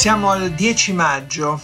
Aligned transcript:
Siamo 0.00 0.30
al 0.30 0.52
10 0.52 0.94
maggio, 0.94 1.60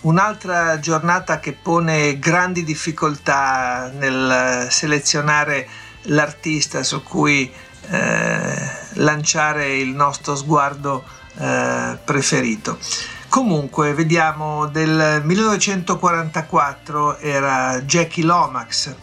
un'altra 0.00 0.80
giornata 0.80 1.38
che 1.38 1.52
pone 1.52 2.18
grandi 2.18 2.64
difficoltà 2.64 3.92
nel 3.96 4.66
selezionare 4.70 5.68
l'artista 6.06 6.82
su 6.82 7.04
cui 7.04 7.48
eh, 7.88 8.70
lanciare 8.94 9.76
il 9.76 9.90
nostro 9.90 10.34
sguardo 10.34 11.04
eh, 11.38 11.96
preferito. 12.04 12.76
Comunque, 13.28 13.94
vediamo, 13.94 14.66
del 14.66 15.22
1944 15.24 17.18
era 17.18 17.80
Jackie 17.82 18.24
Lomax, 18.24 18.96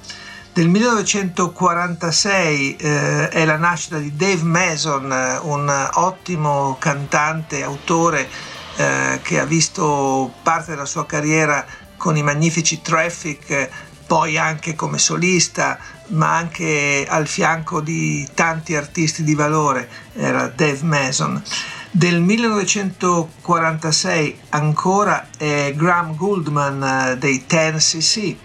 del 0.51 0.67
1946 0.67 2.75
eh, 2.75 3.29
è 3.29 3.45
la 3.45 3.55
nascita 3.55 3.97
di 3.97 4.13
Dave 4.13 4.43
Mason, 4.43 5.39
un 5.43 5.89
ottimo 5.93 6.75
cantante, 6.79 7.63
autore 7.63 8.51
eh, 8.75 9.19
che 9.21 9.39
ha 9.39 9.45
visto 9.45 10.33
parte 10.41 10.71
della 10.71 10.85
sua 10.85 11.05
carriera 11.05 11.63
con 11.97 12.17
i 12.17 12.23
magnifici 12.23 12.81
Traffic, 12.81 13.69
poi 14.05 14.37
anche 14.37 14.75
come 14.75 14.97
solista, 14.97 15.79
ma 16.07 16.35
anche 16.35 17.05
al 17.07 17.27
fianco 17.27 17.79
di 17.81 18.27
tanti 18.33 18.75
artisti 18.75 19.23
di 19.23 19.35
valore, 19.35 19.87
era 20.13 20.47
Dave 20.47 20.83
Mason. 20.83 21.41
Del 21.89 22.21
1946 22.21 24.39
ancora 24.49 25.27
è 25.37 25.73
Graham 25.75 26.15
Goldman 26.15 26.83
eh, 26.83 27.17
dei 27.17 27.45
10cc 27.47 28.35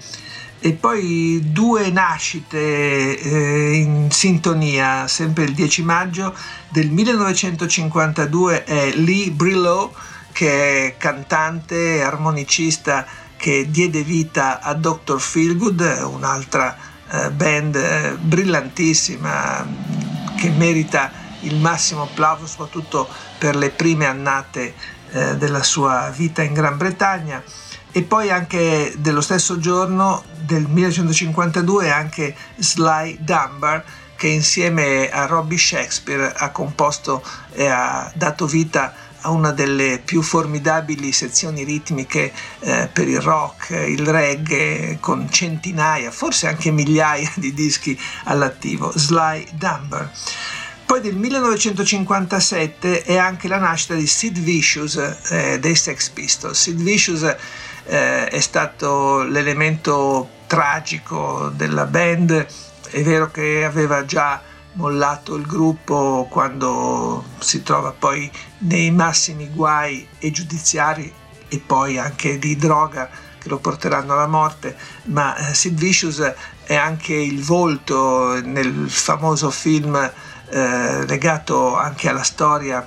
e 0.60 0.72
poi 0.72 1.40
due 1.44 1.90
nascite 1.90 3.18
eh, 3.18 3.74
in 3.74 4.10
sintonia, 4.10 5.08
sempre 5.08 5.44
il 5.44 5.54
10 5.54 5.82
maggio 5.82 6.34
del 6.68 6.90
1952 6.90 8.64
è 8.64 8.92
Lee 8.94 9.30
Brillo 9.30 9.94
che 10.38 10.86
è 10.86 10.96
cantante 10.98 11.96
e 11.96 12.00
armonicista 12.00 13.04
che 13.36 13.66
diede 13.70 14.04
vita 14.04 14.60
a 14.60 14.72
Dr. 14.72 15.18
Feelgood, 15.18 15.80
un'altra 16.04 16.76
eh, 17.10 17.30
band 17.32 17.74
eh, 17.74 18.16
brillantissima 18.20 19.66
che 20.36 20.50
merita 20.50 21.10
il 21.40 21.56
massimo 21.56 22.02
applauso 22.02 22.46
soprattutto 22.46 23.08
per 23.36 23.56
le 23.56 23.70
prime 23.70 24.06
annate 24.06 24.74
eh, 25.10 25.36
della 25.36 25.64
sua 25.64 26.08
vita 26.16 26.42
in 26.42 26.52
Gran 26.52 26.76
Bretagna 26.76 27.42
e 27.90 28.02
poi 28.04 28.30
anche 28.30 28.94
dello 28.96 29.20
stesso 29.20 29.58
giorno 29.58 30.22
del 30.44 30.68
1952 30.68 31.90
anche 31.90 32.32
Sly 32.58 33.16
Dunbar 33.18 33.84
che 34.14 34.28
insieme 34.28 35.10
a 35.10 35.26
Robbie 35.26 35.58
Shakespeare 35.58 36.32
ha 36.32 36.50
composto 36.50 37.24
e 37.52 37.66
ha 37.66 38.10
dato 38.14 38.46
vita 38.46 38.84
a 38.84 39.07
a 39.22 39.30
una 39.30 39.50
delle 39.50 40.00
più 40.04 40.22
formidabili 40.22 41.12
sezioni 41.12 41.64
ritmiche 41.64 42.32
eh, 42.60 42.88
per 42.92 43.08
il 43.08 43.20
rock, 43.20 43.70
il 43.70 44.06
reggae, 44.06 44.98
con 45.00 45.30
centinaia, 45.30 46.10
forse 46.10 46.46
anche 46.46 46.70
migliaia 46.70 47.30
di 47.36 47.52
dischi 47.52 47.98
all'attivo, 48.24 48.92
Sly 48.94 49.46
Dunbar. 49.52 50.10
Poi 50.88 51.02
del 51.02 51.16
1957 51.16 53.02
è 53.02 53.18
anche 53.18 53.46
la 53.46 53.58
nascita 53.58 53.94
di 53.94 54.06
Sid 54.06 54.38
Vicious 54.38 54.96
eh, 55.28 55.58
dei 55.58 55.74
Sex 55.74 56.08
Pistols. 56.08 56.58
Sid 56.58 56.80
Vicious 56.80 57.22
eh, 57.84 58.28
è 58.28 58.40
stato 58.40 59.22
l'elemento 59.22 60.30
tragico 60.46 61.52
della 61.54 61.84
band, 61.84 62.46
è 62.90 63.02
vero 63.02 63.30
che 63.30 63.64
aveva 63.64 64.06
già 64.06 64.40
mollato 64.78 65.34
il 65.34 65.44
gruppo 65.44 66.26
quando 66.30 67.24
si 67.40 67.62
trova 67.62 67.92
poi 67.92 68.30
nei 68.58 68.90
massimi 68.92 69.48
guai 69.48 70.06
e 70.18 70.30
giudiziari 70.30 71.12
e 71.48 71.58
poi 71.58 71.98
anche 71.98 72.38
di 72.38 72.56
droga 72.56 73.10
che 73.38 73.48
lo 73.48 73.58
porteranno 73.58 74.12
alla 74.12 74.26
morte, 74.26 74.76
ma 75.04 75.36
eh, 75.36 75.54
Sid 75.54 75.78
Vicious 75.78 76.32
è 76.64 76.74
anche 76.74 77.14
il 77.14 77.42
volto 77.42 78.40
nel 78.44 78.88
famoso 78.88 79.50
film 79.50 79.96
eh, 80.50 81.06
legato 81.06 81.76
anche 81.76 82.08
alla 82.08 82.22
storia 82.22 82.86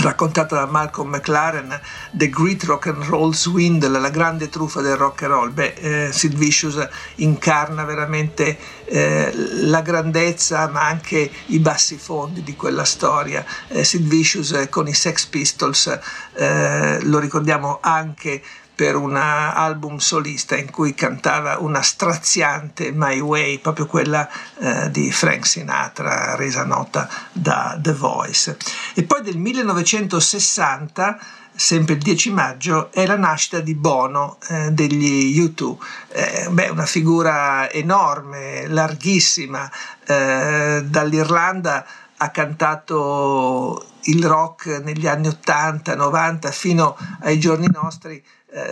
raccontata 0.00 0.56
da 0.56 0.66
Malcolm 0.66 1.10
McLaren, 1.10 1.80
The 2.10 2.28
Great 2.28 2.64
Rock 2.64 2.86
and 2.86 3.04
Roll 3.04 3.32
Swindle, 3.32 3.98
la 3.98 4.10
grande 4.10 4.48
truffa 4.48 4.80
del 4.80 4.96
rock 4.96 5.22
and 5.22 5.32
roll. 5.32 5.50
Beh, 5.50 5.74
eh, 6.06 6.12
Sid 6.12 6.34
Vicious 6.34 6.88
incarna 7.16 7.84
veramente 7.84 8.56
eh, 8.84 9.32
la 9.34 9.80
grandezza 9.80 10.68
ma 10.68 10.86
anche 10.86 11.30
i 11.46 11.58
bassi 11.58 11.96
fondi 11.96 12.42
di 12.42 12.54
quella 12.54 12.84
storia. 12.84 13.44
Eh, 13.68 13.84
Sid 13.84 14.06
Vicious 14.06 14.66
con 14.70 14.86
i 14.88 14.94
Sex 14.94 15.26
Pistols 15.26 15.98
eh, 16.34 16.98
lo 17.02 17.18
ricordiamo 17.18 17.78
anche 17.80 18.42
per 18.78 18.94
un 18.94 19.16
album 19.16 19.96
solista 19.96 20.56
in 20.56 20.70
cui 20.70 20.94
cantava 20.94 21.58
una 21.58 21.82
straziante 21.82 22.92
My 22.92 23.18
Way, 23.18 23.58
proprio 23.58 23.86
quella 23.86 24.28
eh, 24.60 24.88
di 24.92 25.10
Frank 25.10 25.44
Sinatra, 25.44 26.36
resa 26.36 26.64
nota 26.64 27.08
da 27.32 27.76
The 27.76 27.92
Voice. 27.92 28.56
E 28.94 29.02
poi 29.02 29.22
del 29.22 29.36
1960 29.36 31.18
sempre 31.56 31.94
il 31.94 32.00
10 32.02 32.30
maggio, 32.30 32.92
è 32.92 33.04
la 33.04 33.16
nascita 33.16 33.58
di 33.58 33.74
Bono 33.74 34.38
eh, 34.48 34.70
degli 34.70 35.36
U2. 35.40 35.76
Eh, 36.10 36.46
beh, 36.48 36.68
una 36.68 36.86
figura 36.86 37.68
enorme, 37.72 38.68
larghissima, 38.68 39.68
eh, 40.06 40.84
dall'Irlanda 40.84 41.84
ha 42.16 42.30
cantato 42.30 43.84
il 44.02 44.24
rock 44.24 44.80
negli 44.84 45.08
anni 45.08 45.26
80, 45.26 45.96
90 45.96 46.50
fino 46.52 46.96
ai 47.22 47.40
giorni 47.40 47.66
nostri 47.72 48.22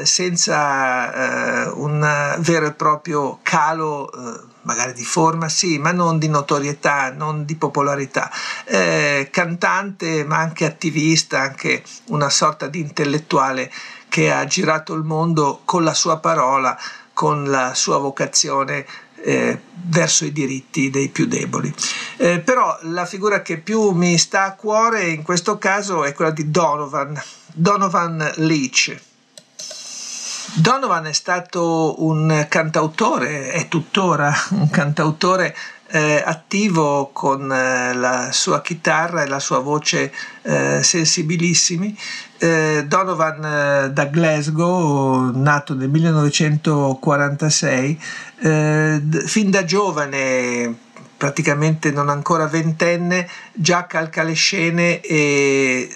senza 0.05 1.67
eh, 1.67 1.69
un 1.69 2.37
vero 2.39 2.67
e 2.67 2.73
proprio 2.73 3.39
calo, 3.43 4.11
eh, 4.11 4.41
magari 4.63 4.93
di 4.95 5.05
forma, 5.05 5.49
sì, 5.49 5.79
ma 5.79 5.93
non 5.93 6.19
di 6.19 6.29
notorietà, 6.29 7.13
non 7.13 7.45
di 7.45 7.57
popolarità. 7.57 8.31
Eh, 8.65 9.29
cantante, 9.31 10.25
ma 10.25 10.39
anche 10.39 10.65
attivista, 10.65 11.41
anche 11.41 11.83
una 12.07 12.31
sorta 12.31 12.67
di 12.67 12.81
intellettuale 12.81 13.71
che 14.09 14.33
ha 14.33 14.45
girato 14.47 14.95
il 14.95 15.03
mondo 15.03 15.61
con 15.65 15.85
la 15.85 15.95
sua 15.95 16.19
parola, 16.19 16.77
con 17.13 17.45
la 17.45 17.75
sua 17.75 17.99
vocazione 17.99 18.87
eh, 19.23 19.61
verso 19.89 20.25
i 20.25 20.33
diritti 20.33 20.91
dei 20.91 21.09
più 21.09 21.27
deboli. 21.27 21.73
Eh, 22.17 22.41
però 22.41 22.79
la 22.83 23.05
figura 23.05 23.43
che 23.43 23.59
più 23.59 23.91
mi 23.91 24.17
sta 24.19 24.45
a 24.45 24.55
cuore 24.55 25.09
in 25.09 25.23
questo 25.23 25.59
caso 25.59 26.05
è 26.05 26.13
quella 26.13 26.31
di 26.31 26.51
Donovan, 26.51 27.21
Donovan 27.53 28.33
Leach. 28.37 29.15
Donovan 30.55 31.07
è 31.07 31.13
stato 31.13 32.05
un 32.05 32.47
cantautore, 32.49 33.51
è 33.51 33.69
tuttora 33.69 34.33
un 34.51 34.71
cantautore 34.71 35.55
eh, 35.89 36.23
attivo 36.25 37.11
con 37.13 37.53
eh, 37.53 37.93
la 37.95 38.31
sua 38.33 38.61
chitarra 38.61 39.23
e 39.23 39.27
la 39.27 39.41
sua 39.41 39.59
voce 39.59 40.13
eh, 40.43 40.81
sensibilissimi. 40.83 41.97
Eh, 42.39 42.85
Donovan 42.87 43.45
eh, 43.45 43.91
da 43.93 44.05
Glasgow, 44.07 45.31
nato 45.35 45.75
nel 45.75 45.91
1946, 45.91 48.01
eh, 48.41 49.03
fin 49.27 49.51
da 49.51 49.65
giovane 49.65 50.75
praticamente 51.17 51.91
non 51.91 52.09
ancora 52.09 52.47
ventenne, 52.47 53.29
già 53.53 53.87
calca 53.87 54.23
le 54.23 54.35
scene 54.35 55.01
e 55.01 55.93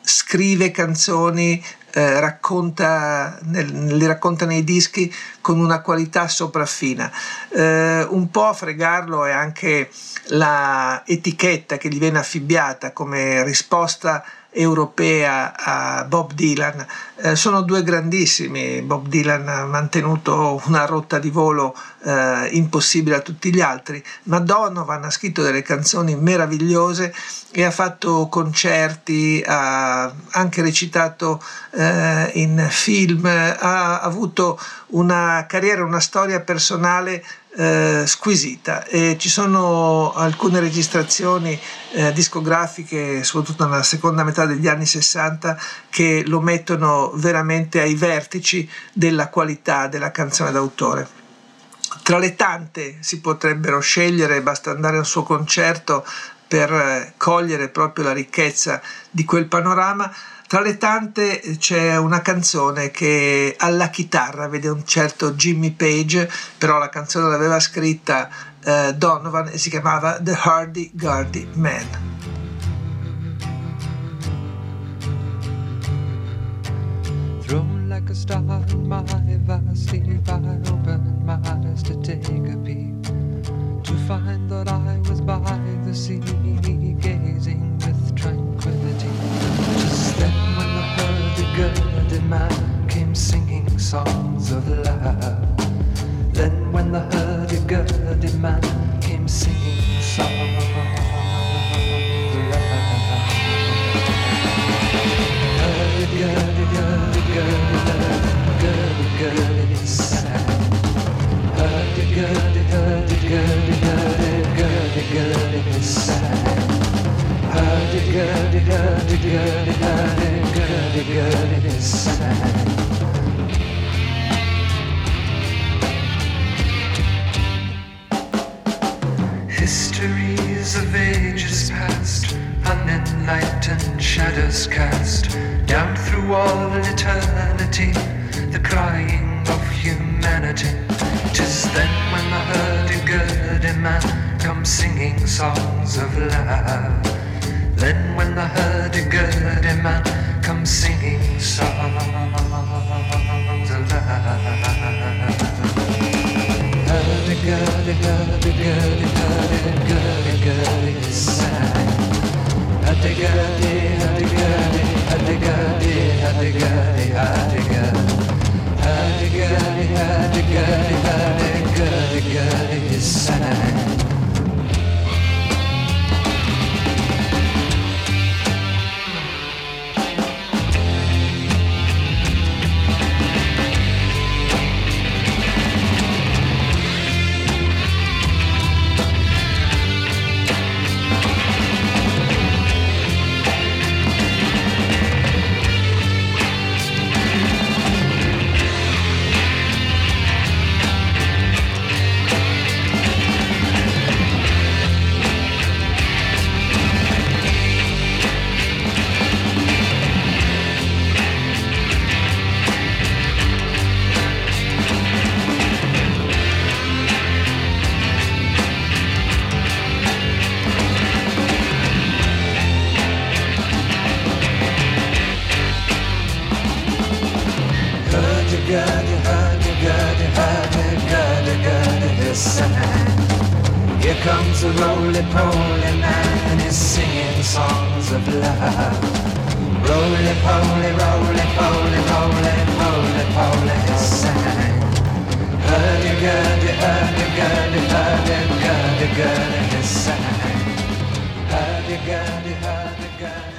scrive 0.00 0.70
canzoni 0.70 1.62
eh, 1.96 2.18
racconta, 2.18 3.38
nel, 3.42 3.96
li 3.96 4.06
racconta 4.06 4.46
nei 4.46 4.64
dischi 4.64 5.12
con 5.40 5.60
una 5.60 5.80
qualità 5.80 6.26
sopraffina. 6.26 7.10
Eh, 7.50 8.04
un 8.10 8.30
po' 8.30 8.46
a 8.46 8.52
fregarlo 8.52 9.24
è 9.24 9.30
anche 9.30 9.88
la 10.28 11.04
etichetta 11.06 11.76
che 11.76 11.88
gli 11.88 11.98
viene 11.98 12.18
affibbiata 12.18 12.92
come 12.92 13.44
risposta 13.44 14.24
europea 14.54 15.54
a 15.56 16.04
Bob 16.04 16.32
Dylan. 16.32 16.86
Eh, 17.16 17.36
sono 17.36 17.62
due 17.62 17.82
grandissimi, 17.82 18.82
Bob 18.82 19.08
Dylan 19.08 19.48
ha 19.48 19.64
mantenuto 19.66 20.60
una 20.66 20.84
rotta 20.84 21.18
di 21.18 21.30
volo 21.30 21.76
eh, 22.04 22.48
impossibile 22.52 23.16
a 23.16 23.20
tutti 23.20 23.52
gli 23.52 23.60
altri, 23.60 24.02
ma 24.24 24.38
Donovan 24.38 25.04
ha 25.04 25.10
scritto 25.10 25.42
delle 25.42 25.62
canzoni 25.62 26.16
meravigliose 26.16 27.14
e 27.50 27.62
ha 27.62 27.70
fatto 27.70 28.28
concerti, 28.28 29.42
ha 29.46 30.12
anche 30.30 30.62
recitato 30.62 31.42
eh, 31.70 32.30
in 32.34 32.66
film, 32.68 33.24
ha 33.26 34.00
avuto 34.00 34.58
una 34.88 35.46
carriera, 35.48 35.84
una 35.84 36.00
storia 36.00 36.40
personale 36.40 37.24
eh, 37.56 38.02
squisita 38.06 38.84
e 38.84 39.16
ci 39.18 39.28
sono 39.28 40.12
alcune 40.12 40.60
registrazioni 40.60 41.58
eh, 41.92 42.12
discografiche, 42.12 43.22
soprattutto 43.22 43.64
nella 43.64 43.82
seconda 43.82 44.24
metà 44.24 44.44
degli 44.44 44.66
anni 44.66 44.86
60, 44.86 45.58
che 45.90 46.24
lo 46.26 46.40
mettono 46.40 47.12
veramente 47.14 47.80
ai 47.80 47.94
vertici 47.94 48.68
della 48.92 49.28
qualità 49.28 49.86
della 49.86 50.10
canzone 50.10 50.50
d'autore. 50.50 51.22
Tra 52.02 52.18
le 52.18 52.34
tante 52.34 52.96
si 53.00 53.20
potrebbero 53.20 53.80
scegliere, 53.80 54.42
basta 54.42 54.70
andare 54.70 54.98
al 54.98 55.06
suo 55.06 55.22
concerto 55.22 56.04
per 56.46 56.72
eh, 56.72 57.14
cogliere 57.16 57.68
proprio 57.68 58.04
la 58.04 58.12
ricchezza 58.12 58.80
di 59.10 59.24
quel 59.24 59.46
panorama, 59.46 60.12
tra 60.46 60.60
le 60.60 60.76
tante 60.76 61.40
c'è 61.58 61.96
una 61.96 62.20
canzone 62.20 62.90
che 62.90 63.56
alla 63.58 63.88
chitarra 63.88 64.48
vede 64.48 64.68
un 64.68 64.84
certo 64.84 65.32
Jimmy 65.32 65.72
Page, 65.72 66.30
però 66.58 66.78
la 66.78 66.88
canzone 66.88 67.28
l'aveva 67.28 67.58
scritta 67.60 68.28
uh, 68.64 68.92
Donovan 68.92 69.48
e 69.48 69.58
si 69.58 69.70
chiamava 69.70 70.18
The 70.20 70.34
Hardy 70.34 70.90
Gardy 70.94 71.48
Man. 71.54 72.12
Like 77.86 78.10
a 78.10 78.14
star 78.14 78.38
in 78.38 78.88
my 78.88 79.04
vast 79.46 79.88
sleep, 79.88 80.28
I 80.28 80.32
opened 80.68 81.24
my 81.24 81.38
eyes 81.44 81.80
to 81.84 81.94
take 82.00 82.26
a 82.26 82.56
peep, 82.56 83.04
to 83.84 83.92
find 84.08 84.50
that 84.50 84.68
I 84.68 84.98
was 85.08 85.20
by 85.20 85.38
the 85.84 85.94
sea, 85.94 86.20
singing 93.14 93.78
songs 93.78 94.50
of 94.50 94.66
love. 94.68 95.43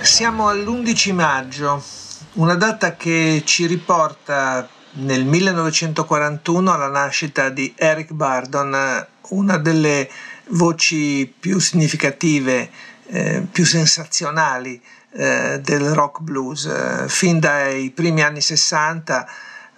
Siamo 0.01 0.47
all'11 0.47 1.13
maggio, 1.13 1.83
una 2.33 2.55
data 2.55 2.95
che 2.95 3.43
ci 3.45 3.65
riporta 3.65 4.67
nel 4.97 5.25
1941 5.25 6.71
alla 6.71 6.87
nascita 6.87 7.49
di 7.49 7.73
Eric 7.75 8.11
Bardon, 8.11 9.05
una 9.29 9.57
delle 9.57 10.09
voci 10.49 11.31
più 11.39 11.59
significative, 11.59 12.69
eh, 13.07 13.45
più 13.51 13.65
sensazionali 13.65 14.81
eh, 15.11 15.59
del 15.63 15.93
rock 15.93 16.19
blues. 16.21 16.65
Eh, 16.65 17.05
fin 17.07 17.39
dai 17.39 17.89
primi 17.91 18.21
anni 18.21 18.41
60, 18.41 19.27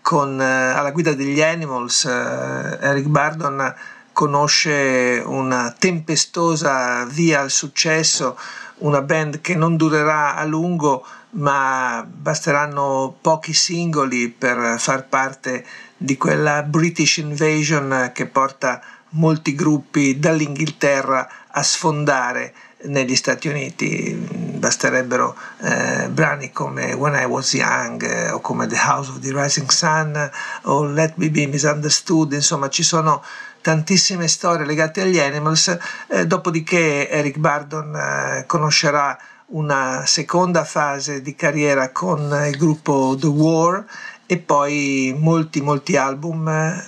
con, 0.02 0.42
eh, 0.42 0.72
alla 0.72 0.92
guida 0.92 1.14
degli 1.14 1.42
Animals, 1.42 2.06
eh, 2.06 2.78
Eric 2.82 3.06
Bardon 3.06 3.76
conosce 4.14 5.22
una 5.24 5.76
tempestosa 5.78 7.06
via 7.06 7.42
al 7.42 7.52
successo, 7.52 8.36
una 8.78 9.02
band 9.02 9.42
che 9.42 9.54
non 9.54 9.76
durerà 9.76 10.36
a 10.36 10.44
lungo, 10.44 11.06
ma 11.32 12.04
basteranno 12.10 13.16
pochi 13.22 13.54
singoli 13.54 14.30
per 14.30 14.80
far 14.80 15.08
parte 15.08 15.64
di 15.96 16.18
quella 16.18 16.64
British 16.64 17.18
Invasion 17.18 18.12
che 18.14 18.26
porta 18.26 18.82
molti 19.10 19.56
gruppi 19.56 20.20
dall'Inghilterra 20.20 21.30
a 21.50 21.64
sfondare 21.64 22.54
negli 22.84 23.16
Stati 23.16 23.48
Uniti. 23.48 24.14
Basterebbero 24.58 25.36
eh, 25.62 26.08
brani 26.10 26.52
come 26.52 26.94
When 26.94 27.14
I 27.14 27.26
Was 27.26 27.54
Young 27.54 28.02
eh, 28.04 28.32
o 28.32 28.40
come 28.40 28.68
The 28.68 28.78
House 28.78 29.10
of 29.10 29.20
the 29.20 29.32
Rising 29.32 29.70
Sun 29.70 30.32
o 30.64 30.84
Let 30.84 31.14
Me 31.16 31.30
Be 31.30 31.46
Misunderstood, 31.48 32.34
insomma 32.34 32.70
ci 32.70 32.84
sono 32.84 33.24
tantissime 33.62 34.28
storie 34.28 34.66
legate 34.66 35.02
agli 35.02 35.20
Animals, 35.20 35.78
eh, 36.08 36.26
dopodiché 36.26 37.10
Eric 37.10 37.38
Bardon 37.38 37.96
eh, 37.96 38.44
conoscerà 38.48 39.18
una 39.48 40.04
seconda 40.06 40.64
fase 40.64 41.22
di 41.22 41.36
carriera 41.36 41.92
con 41.92 42.46
il 42.48 42.58
gruppo 42.58 43.16
The 43.18 43.28
War 43.28 43.86
e 44.26 44.38
poi 44.38 45.16
molti 45.18 45.62
molti 45.62 45.96
album 45.96 46.48
eh, 46.50 46.86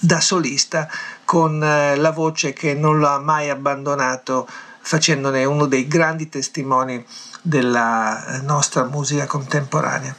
da 0.00 0.20
solista 0.20 0.88
con 1.30 1.62
eh, 1.62 1.94
la 1.94 2.10
voce 2.10 2.52
che 2.52 2.74
non 2.74 2.98
l'ha 2.98 3.20
mai 3.20 3.50
abbandonato 3.50 4.48
facendone 4.80 5.44
uno 5.44 5.66
dei 5.66 5.86
grandi 5.86 6.28
testimoni 6.28 7.06
della 7.40 8.40
nostra 8.42 8.82
musica 8.82 9.26
contemporanea. 9.26 10.12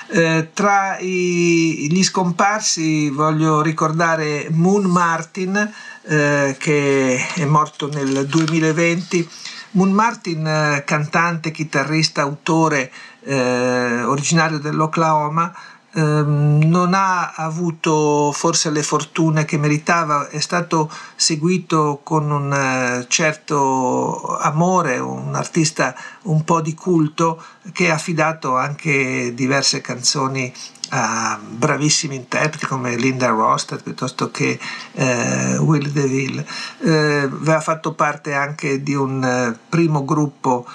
Eh, 0.09 0.51
tra 0.53 0.99
i, 0.99 1.87
gli 1.91 2.03
scomparsi 2.03 3.11
voglio 3.11 3.63
ricordare 3.63 4.49
Moon 4.51 4.85
Martin 4.85 5.73
eh, 6.05 6.57
che 6.59 7.27
è 7.35 7.45
morto 7.45 7.89
nel 7.89 8.27
2020. 8.27 9.29
Moon 9.73 9.93
Martin, 9.93 10.47
eh, 10.47 10.83
cantante, 10.85 11.51
chitarrista, 11.51 12.23
autore 12.23 12.91
eh, 13.25 14.03
originario 14.03 14.59
dell'Oklahoma, 14.59 15.55
Ehm, 15.95 16.63
non 16.65 16.95
ha 16.95 17.33
avuto 17.35 18.33
forse 18.33 18.71
le 18.71 18.83
fortune 18.83 19.45
che 19.45 19.59
meritava, 19.59 20.29
è 20.29 20.41
stato 20.41 20.91
seguito 21.17 22.01
con 22.03 22.31
un 22.31 22.51
eh, 22.53 23.05
certo 23.09 24.39
amore, 24.39 24.99
un 24.99 25.35
artista 25.35 25.95
un 26.23 26.45
po' 26.45 26.63
di 26.63 26.73
culto 26.75 27.43
che 27.73 27.91
ha 27.91 27.95
affidato 27.95 28.57
anche 28.57 29.35
diverse 29.35 29.83
canzoni 29.83 30.53
a 30.95 31.39
bravissimi 31.43 32.17
interpreti 32.17 32.67
come 32.67 32.97
Linda 32.97 33.29
Rosted 33.29 33.83
piuttosto 33.83 34.31
che 34.31 34.59
eh, 34.93 35.59
Will 35.59 35.89
DeVille. 35.91 36.47
Eh, 36.81 37.23
aveva 37.25 37.61
fatto 37.61 37.93
parte 37.93 38.33
anche 38.33 38.83
di 38.83 38.95
un 38.95 39.23
eh, 39.23 39.59
primo 39.69 40.05
gruppo 40.07 40.67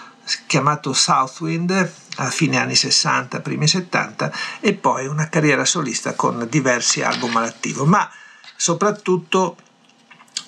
chiamato 0.45 0.93
Southwind 0.93 2.05
a 2.17 2.29
fine 2.29 2.57
anni 2.57 2.75
60, 2.75 3.41
primi 3.41 3.67
70 3.67 4.31
e 4.59 4.73
poi 4.73 5.07
una 5.07 5.29
carriera 5.29 5.65
solista 5.65 6.13
con 6.13 6.47
diversi 6.49 7.01
album 7.01 7.35
all'attivo, 7.37 7.85
ma 7.85 8.09
soprattutto 8.55 9.57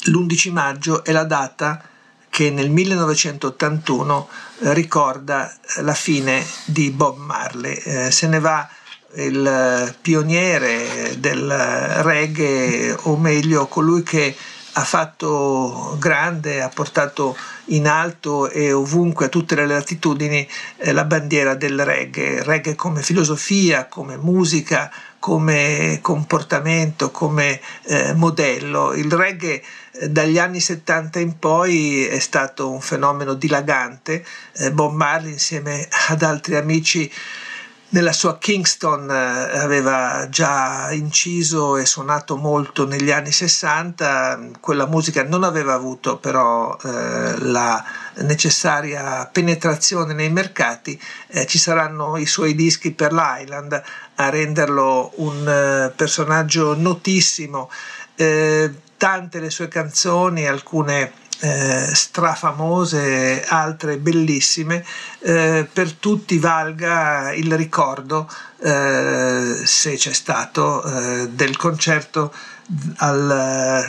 l'11 0.04 0.52
maggio 0.52 1.04
è 1.04 1.12
la 1.12 1.26
data 1.26 1.84
che 2.30 2.52
nel 2.52 2.70
1981 2.70 4.30
eh, 4.60 4.74
ricorda 4.74 5.54
la 5.78 5.94
fine 5.94 6.46
di 6.66 6.92
Bob 6.92 7.18
Marley. 7.18 7.74
Eh, 7.74 8.12
se 8.12 8.28
ne 8.28 8.40
va 8.40 8.70
il 9.16 9.96
pioniere 10.02 11.16
del 11.18 11.50
reggae, 11.50 12.96
o 13.04 13.18
meglio 13.18 13.68
colui 13.68 14.04
che 14.04 14.36
ha 14.80 14.84
fatto 14.86 15.98
grande, 16.00 16.62
ha 16.62 16.70
portato 16.70 17.36
in 17.66 17.86
alto 17.86 18.50
e 18.50 18.72
ovunque 18.72 19.26
a 19.26 19.30
tutte 19.30 19.56
le 19.56 19.68
latitudini 19.68 20.48
eh, 20.78 20.94
la 20.94 21.04
bandiera 21.04 21.54
del 21.54 21.84
reggae, 21.84 22.44
reggae 22.44 22.76
come 22.76 23.02
filosofia, 23.02 23.88
come 23.88 24.16
musica, 24.16 24.90
come 25.20 26.00
comportamento, 26.02 27.12
come 27.12 27.60
eh, 27.84 28.14
modello. 28.14 28.94
Il 28.94 29.12
reggae 29.12 29.62
eh, 29.92 30.10
dagli 30.10 30.40
anni 30.40 30.62
70 30.62 31.20
in 31.20 31.38
poi 31.38 32.06
è 32.06 32.20
stato 32.20 32.72
un 32.72 32.80
fenomeno 32.80 33.34
dilagante. 33.34 34.26
Eh, 34.54 34.72
Bob 34.72 34.94
Marley 34.94 35.34
insieme 35.34 35.90
ad 36.08 36.24
altri 36.24 36.56
amici 36.56 37.12
nella 37.90 38.14
sua 38.14 38.38
Kingston 38.38 39.10
eh, 39.10 39.58
aveva 39.58 40.28
già 40.30 40.92
inciso 40.92 41.78
e 41.78 41.86
suonato 41.86 42.36
molto 42.36 42.86
negli 42.86 43.10
anni 43.10 43.32
60, 43.32 44.52
quella 44.60 44.86
musica 44.86 45.24
non 45.24 45.44
aveva 45.44 45.74
avuto 45.74 46.18
però 46.18 46.78
eh, 46.84 47.40
la 47.40 47.84
necessaria 48.18 49.28
penetrazione 49.32 50.14
nei 50.14 50.30
mercati, 50.30 51.00
eh, 51.28 51.48
ci 51.48 51.58
saranno 51.58 52.18
i 52.18 52.26
suoi 52.26 52.54
dischi 52.54 52.92
per 52.92 53.12
l'Island 53.12 53.82
a 54.16 54.30
renderlo 54.30 55.14
un 55.16 55.48
eh, 55.48 55.92
personaggio 55.96 56.76
notissimo, 56.76 57.72
eh, 58.16 58.72
tante 58.98 59.40
le 59.40 59.50
sue 59.50 59.68
canzoni, 59.68 60.46
alcune 60.46 61.14
eh, 61.40 61.90
strafamose, 61.94 63.44
altre 63.48 63.98
bellissime, 63.98 64.84
eh, 65.20 65.68
per 65.72 65.94
tutti 65.94 66.38
valga 66.38 67.34
il 67.34 67.56
ricordo, 67.56 68.30
eh, 68.62 69.62
se 69.64 69.96
c'è 69.96 70.14
stato, 70.14 70.84
eh, 70.84 71.30
del 71.30 71.56
concerto 71.58 72.34
al, 72.98 73.30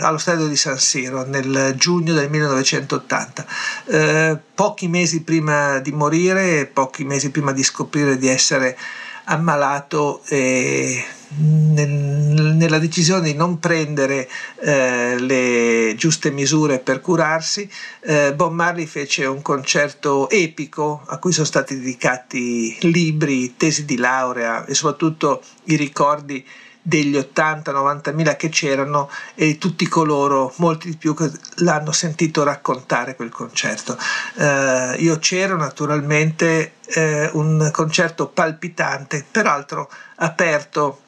allo 0.00 0.19
stadio 0.19 0.47
di 0.47 0.57
San 0.57 0.78
Siro 0.78 1.25
nel 1.26 1.75
giugno 1.76 2.14
del 2.14 2.30
1980. 2.30 3.47
Eh, 3.87 4.38
pochi 4.54 4.88
mesi 4.88 5.23
prima 5.23 5.78
di 5.80 5.92
morire, 5.92 6.66
pochi 6.66 7.04
mesi 7.04 7.30
prima 7.30 7.52
di 7.52 7.62
scoprire 7.62 8.16
di 8.16 8.28
essere 8.28 8.78
ammalato 9.25 10.23
e 10.26 11.04
nella 11.37 12.78
decisione 12.78 13.30
di 13.30 13.34
non 13.34 13.58
prendere 13.58 14.28
eh, 14.60 15.18
le 15.18 15.94
giuste 15.96 16.30
misure 16.30 16.78
per 16.80 17.00
curarsi, 17.00 17.70
eh, 18.00 18.34
Bob 18.34 18.52
Marley 18.52 18.87
fece 18.87 19.26
un 19.26 19.42
concerto 19.42 20.28
epico 20.28 21.02
a 21.06 21.18
cui 21.18 21.32
sono 21.32 21.46
stati 21.46 21.76
dedicati 21.76 22.76
libri, 22.80 23.56
tesi 23.56 23.84
di 23.84 23.96
laurea 23.96 24.64
e 24.64 24.75
soprattutto 24.75 25.42
i 25.64 25.76
ricordi 25.76 26.44
degli 26.82 27.16
80-90 27.16 28.14
mila 28.14 28.37
che 28.37 28.49
c'erano 28.49 29.10
e 29.34 29.58
tutti 29.58 29.87
coloro, 29.87 30.52
molti 30.56 30.88
di 30.90 30.96
più, 30.96 31.14
che 31.14 31.30
l'hanno 31.56 31.92
sentito 31.92 32.42
raccontare 32.42 33.14
quel 33.14 33.28
concerto. 33.28 33.96
Eh, 34.37 34.96
io 34.99 35.18
c'ero 35.18 35.56
naturalmente, 35.56 36.75
eh, 36.87 37.28
un 37.34 37.68
concerto 37.72 38.28
palpitante, 38.28 39.25
peraltro 39.30 39.90
aperto 40.16 41.00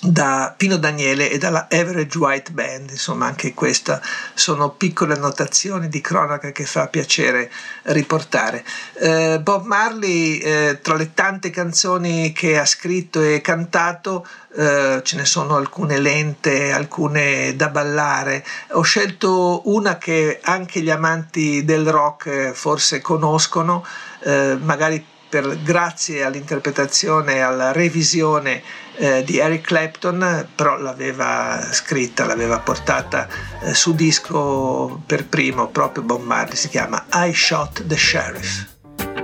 da 0.00 0.54
Pino 0.56 0.76
Daniele 0.76 1.30
e 1.30 1.38
dalla 1.38 1.66
Average 1.70 2.18
White 2.18 2.52
Band, 2.52 2.90
insomma 2.90 3.26
anche 3.26 3.52
queste 3.52 4.00
sono 4.34 4.70
piccole 4.70 5.14
annotazioni 5.14 5.88
di 5.88 6.00
cronaca 6.00 6.52
che 6.52 6.64
fa 6.64 6.86
piacere 6.86 7.50
riportare. 7.84 8.64
Eh, 8.94 9.40
Bob 9.42 9.64
Marley, 9.64 10.38
eh, 10.38 10.78
tra 10.80 10.94
le 10.94 11.14
tante 11.14 11.50
canzoni 11.50 12.32
che 12.32 12.58
ha 12.58 12.64
scritto 12.64 13.20
e 13.20 13.40
cantato, 13.40 14.26
eh, 14.54 15.00
ce 15.02 15.16
ne 15.16 15.24
sono 15.24 15.56
alcune 15.56 15.98
lente, 15.98 16.72
alcune 16.72 17.56
da 17.56 17.68
ballare. 17.68 18.44
Ho 18.72 18.82
scelto 18.82 19.62
una 19.64 19.98
che 19.98 20.38
anche 20.42 20.80
gli 20.80 20.90
amanti 20.90 21.64
del 21.64 21.90
rock 21.90 22.26
eh, 22.26 22.52
forse 22.54 23.00
conoscono, 23.00 23.84
eh, 24.20 24.56
magari 24.60 25.04
per, 25.28 25.62
grazie 25.62 26.24
all'interpretazione 26.24 27.36
e 27.36 27.40
alla 27.40 27.72
revisione 27.72 28.62
eh, 28.96 29.22
di 29.24 29.38
Eric 29.38 29.66
Clapton, 29.66 30.48
però 30.54 30.76
l'aveva 30.76 31.68
scritta, 31.70 32.24
l'aveva 32.24 32.58
portata 32.58 33.28
eh, 33.62 33.74
su 33.74 33.94
disco 33.94 35.00
per 35.06 35.26
primo 35.26 35.68
proprio 35.68 36.18
Marley, 36.18 36.56
si 36.56 36.68
chiama 36.68 37.06
I 37.12 37.32
Shot 37.32 37.86
the 37.86 37.96
Sheriff. 37.96 38.66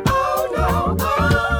Oh, 0.07 0.57
no, 0.57 0.97
oh, 0.99 1.54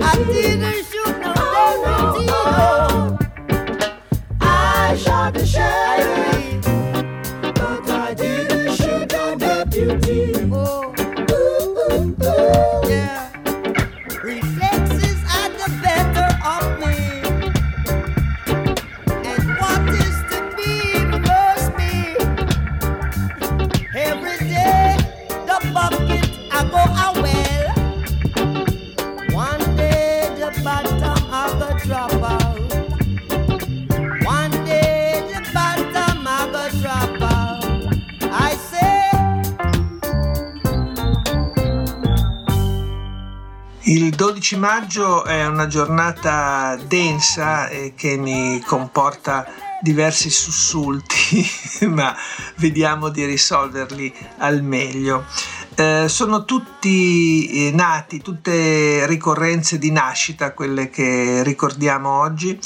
I 0.00 0.14
didn't 0.30 0.97
12 44.48 44.56
maggio 44.56 45.24
è 45.24 45.46
una 45.46 45.66
giornata 45.66 46.78
densa 46.86 47.68
e 47.68 47.92
che 47.94 48.16
mi 48.16 48.62
comporta 48.64 49.46
diversi 49.82 50.30
sussulti, 50.30 51.46
ma 51.88 52.16
vediamo 52.56 53.10
di 53.10 53.26
risolverli 53.26 54.10
al 54.38 54.62
meglio. 54.62 55.26
Eh, 55.74 56.06
sono 56.08 56.46
tutti 56.46 57.66
eh, 57.68 57.72
nati, 57.72 58.22
tutte 58.22 59.06
ricorrenze 59.06 59.78
di 59.78 59.90
nascita, 59.90 60.54
quelle 60.54 60.88
che 60.88 61.42
ricordiamo 61.42 62.08
oggi. 62.08 62.58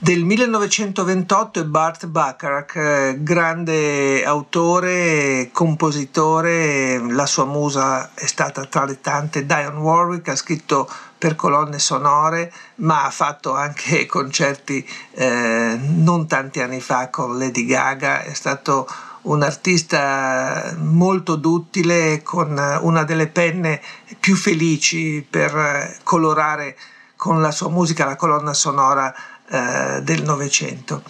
Del 0.00 0.22
1928 0.22 1.58
è 1.58 1.64
Bart 1.64 2.06
Bacharach, 2.06 2.76
eh, 2.76 3.16
grande 3.18 4.24
autore, 4.24 5.50
compositore, 5.50 7.00
la 7.00 7.26
sua 7.26 7.46
musa 7.46 8.14
è 8.14 8.26
stata 8.26 8.64
tra 8.66 8.84
le 8.84 9.00
tante. 9.00 9.44
Dionne 9.44 9.80
Warwick, 9.80 10.28
ha 10.28 10.36
scritto 10.36 10.88
per 11.18 11.34
colonne 11.34 11.80
sonore, 11.80 12.52
ma 12.76 13.06
ha 13.06 13.10
fatto 13.10 13.56
anche 13.56 14.06
concerti 14.06 14.88
eh, 15.14 15.76
non 15.76 16.28
tanti 16.28 16.60
anni 16.60 16.80
fa 16.80 17.10
con 17.10 17.36
Lady 17.36 17.66
Gaga, 17.66 18.22
è 18.22 18.34
stato 18.34 18.86
un 19.22 19.42
artista 19.42 20.76
molto 20.78 21.34
duttile 21.34 22.22
con 22.22 22.56
una 22.82 23.02
delle 23.02 23.26
penne 23.26 23.82
più 24.20 24.36
felici 24.36 25.26
per 25.28 25.98
colorare 26.04 26.76
con 27.16 27.42
la 27.42 27.50
sua 27.50 27.68
musica 27.68 28.04
la 28.04 28.14
colonna 28.14 28.54
sonora 28.54 29.12
eh, 29.50 30.00
del 30.02 30.22
Novecento. 30.22 31.02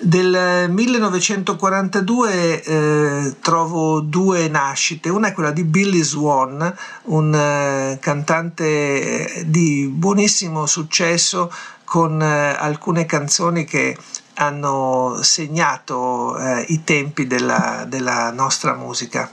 Del 0.00 0.70
1942 0.70 2.62
eh, 2.62 3.34
trovo 3.40 3.98
due 3.98 4.46
nascite, 4.46 5.08
una 5.08 5.28
è 5.28 5.32
quella 5.32 5.50
di 5.50 5.64
Billy 5.64 6.02
Swan, 6.02 6.72
un 7.04 7.34
eh, 7.34 7.98
cantante 8.00 9.42
di 9.46 9.88
buonissimo 9.92 10.66
successo 10.66 11.52
con 11.82 12.22
eh, 12.22 12.54
alcune 12.56 13.06
canzoni 13.06 13.64
che 13.64 13.96
hanno 14.34 15.18
segnato 15.22 16.38
eh, 16.38 16.64
i 16.68 16.84
tempi 16.84 17.26
della, 17.26 17.84
della 17.88 18.30
nostra 18.30 18.74
musica 18.74 19.28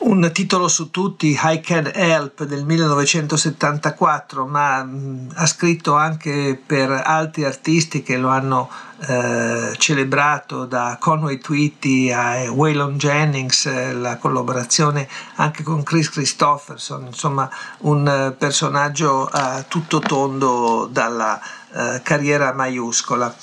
un 0.00 0.30
titolo 0.32 0.68
su 0.68 0.90
tutti, 0.90 1.38
I 1.42 1.60
Can 1.60 1.90
Help 1.92 2.44
del 2.44 2.64
1974, 2.64 4.46
ma 4.46 4.82
mh, 4.84 5.32
ha 5.34 5.46
scritto 5.46 5.94
anche 5.94 6.60
per 6.64 6.90
altri 6.90 7.44
artisti 7.44 8.02
che 8.02 8.16
lo 8.16 8.28
hanno 8.28 8.70
eh, 9.06 9.74
celebrato, 9.76 10.66
da 10.66 10.96
Conway 11.00 11.38
Twitty 11.38 12.12
a 12.12 12.50
Waylon 12.50 12.96
Jennings, 12.96 13.66
eh, 13.66 13.92
la 13.92 14.16
collaborazione 14.18 15.08
anche 15.36 15.62
con 15.62 15.82
Chris 15.82 16.10
Christopherson, 16.10 17.06
insomma 17.06 17.50
un 17.78 18.06
eh, 18.06 18.32
personaggio 18.32 19.26
a 19.26 19.64
tutto 19.66 19.98
tondo 19.98 20.88
dalla 20.90 21.40
eh, 21.72 22.00
carriera 22.02 22.52
maiuscola. 22.52 23.34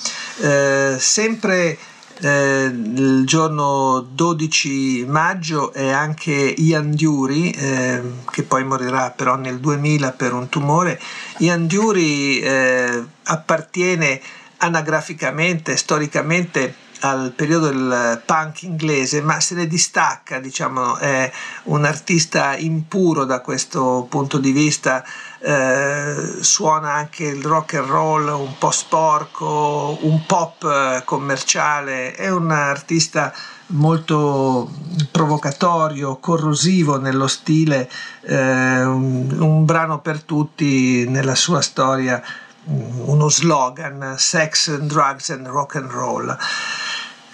Eh, 0.42 0.96
sempre 1.00 1.78
eh, 2.22 2.66
il 2.66 3.24
giorno 3.26 4.00
12 4.00 5.06
maggio 5.08 5.74
è 5.74 5.90
anche 5.90 6.32
Ian 6.32 6.96
Dury, 6.96 7.50
eh, 7.52 8.02
che 8.32 8.44
poi 8.44 8.64
morirà 8.64 9.12
però 9.12 9.36
nel 9.36 9.60
2000 9.60 10.12
per 10.12 10.34
un 10.34 10.48
tumore. 10.50 11.00
Ian 11.40 11.68
Dury 11.68 12.40
eh, 12.40 13.04
appartiene 13.24 14.22
anagraficamente, 14.58 15.76
storicamente 15.76 16.84
al 17.02 17.34
periodo 17.36 17.68
del 17.68 18.22
punk 18.26 18.64
inglese, 18.64 19.22
ma 19.22 19.40
se 19.40 19.56
ne 19.56 19.68
distacca, 19.68 20.40
diciamo, 20.40 20.98
è 20.98 21.32
un 21.64 21.86
artista 21.86 22.56
impuro 22.58 23.26
da 23.26 23.42
questo 23.42 24.08
punto 24.10 24.38
di 24.38 24.52
vista, 24.52 25.06
eh, 25.48 26.38
suona 26.42 26.94
anche 26.94 27.26
il 27.26 27.44
rock 27.44 27.76
and 27.76 27.88
roll 27.88 28.28
un 28.30 28.58
po' 28.58 28.72
sporco, 28.72 29.96
un 30.02 30.26
pop 30.26 30.64
eh, 30.64 31.04
commerciale, 31.06 32.16
è 32.16 32.32
un 32.32 32.50
artista 32.50 33.32
molto 33.68 34.72
provocatorio, 35.12 36.18
corrosivo 36.18 37.00
nello 37.00 37.28
stile, 37.28 37.88
eh, 38.22 38.84
un, 38.84 39.36
un, 39.40 39.66
brano 39.66 40.00
per 40.00 40.24
tutti 40.24 41.08
nella 41.08 41.36
sua 41.36 41.62
storia, 41.62 42.24
uno 42.64 43.30
slogan, 43.30 44.16
sex, 44.18 44.76
drugs 44.78 45.30
and 45.30 45.46
rock 45.46 45.76
and 45.76 45.92
roll. 45.92 46.36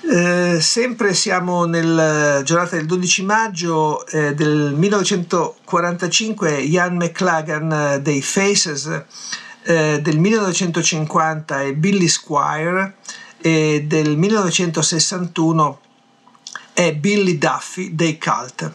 Eh, 0.04 0.60
sempre 0.60 1.14
siamo 1.14 1.66
nella 1.66 2.42
giornata 2.42 2.76
del 2.76 2.88
12 2.88 3.24
maggio 3.24 4.06
eh, 4.08 4.34
del 4.34 4.74
1945, 4.76 6.58
Ian 6.58 6.96
McLagan 6.96 7.72
eh, 7.72 8.02
dei 8.02 8.24
Faces, 8.24 9.04
eh, 9.62 10.02
del 10.02 10.18
1950 10.18 11.62
è 11.62 11.74
Billy 11.74 12.08
Squire 12.08 12.96
e 13.38 13.86
del 13.88 14.18
1961 14.18 15.80
è 16.74 16.96
Billy 16.96 17.38
Duffy 17.38 17.94
dei 17.94 18.18
Cult. 18.18 18.74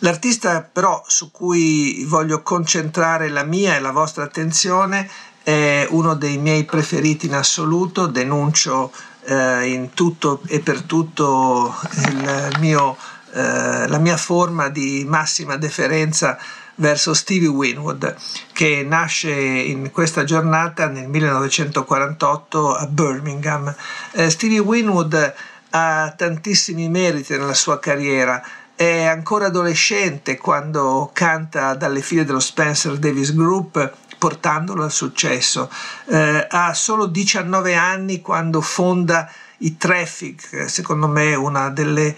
L'artista 0.00 0.60
però 0.60 1.02
su 1.06 1.30
cui 1.30 2.04
voglio 2.04 2.42
concentrare 2.42 3.30
la 3.30 3.44
mia 3.44 3.76
e 3.76 3.80
la 3.80 3.92
vostra 3.92 4.24
attenzione 4.24 5.08
è 5.42 5.86
uno 5.88 6.14
dei 6.14 6.36
miei 6.36 6.64
preferiti 6.64 7.26
in 7.26 7.34
assoluto, 7.34 8.06
denuncio 8.06 8.92
eh, 9.30 9.72
in 9.72 9.94
tutto 9.94 10.42
e 10.48 10.58
per 10.58 10.82
tutto 10.82 11.72
mio, 12.58 12.96
eh, 13.32 13.86
la 13.86 13.98
mia 13.98 14.16
forma 14.16 14.68
di 14.68 15.04
massima 15.06 15.56
deferenza 15.56 16.36
verso 16.76 17.14
Stevie 17.14 17.48
Winwood 17.48 18.16
che 18.52 18.82
nasce 18.82 19.30
in 19.30 19.90
questa 19.92 20.24
giornata 20.24 20.88
nel 20.88 21.08
1948 21.08 22.74
a 22.74 22.86
Birmingham. 22.86 23.72
Eh, 24.12 24.30
Stevie 24.30 24.58
Winwood 24.58 25.34
ha 25.70 26.12
tantissimi 26.16 26.88
meriti 26.88 27.36
nella 27.36 27.54
sua 27.54 27.78
carriera, 27.78 28.42
è 28.74 29.04
ancora 29.04 29.46
adolescente 29.46 30.36
quando 30.38 31.10
canta 31.12 31.74
dalle 31.74 32.00
file 32.00 32.24
dello 32.24 32.40
Spencer 32.40 32.96
Davis 32.96 33.32
Group 33.32 33.94
portandolo 34.20 34.84
al 34.84 34.92
successo. 34.92 35.70
Eh, 36.04 36.46
ha 36.48 36.74
solo 36.74 37.06
19 37.06 37.74
anni 37.74 38.20
quando 38.20 38.60
fonda 38.60 39.28
i 39.58 39.78
Traffic, 39.78 40.68
secondo 40.68 41.08
me 41.08 41.34
una 41.34 41.70
delle 41.70 42.14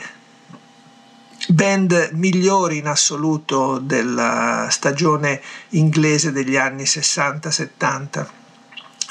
band 1.48 2.10
migliori 2.12 2.78
in 2.78 2.88
assoluto 2.88 3.78
della 3.78 4.66
stagione 4.68 5.40
inglese 5.70 6.32
degli 6.32 6.56
anni 6.56 6.82
60-70. 6.82 8.26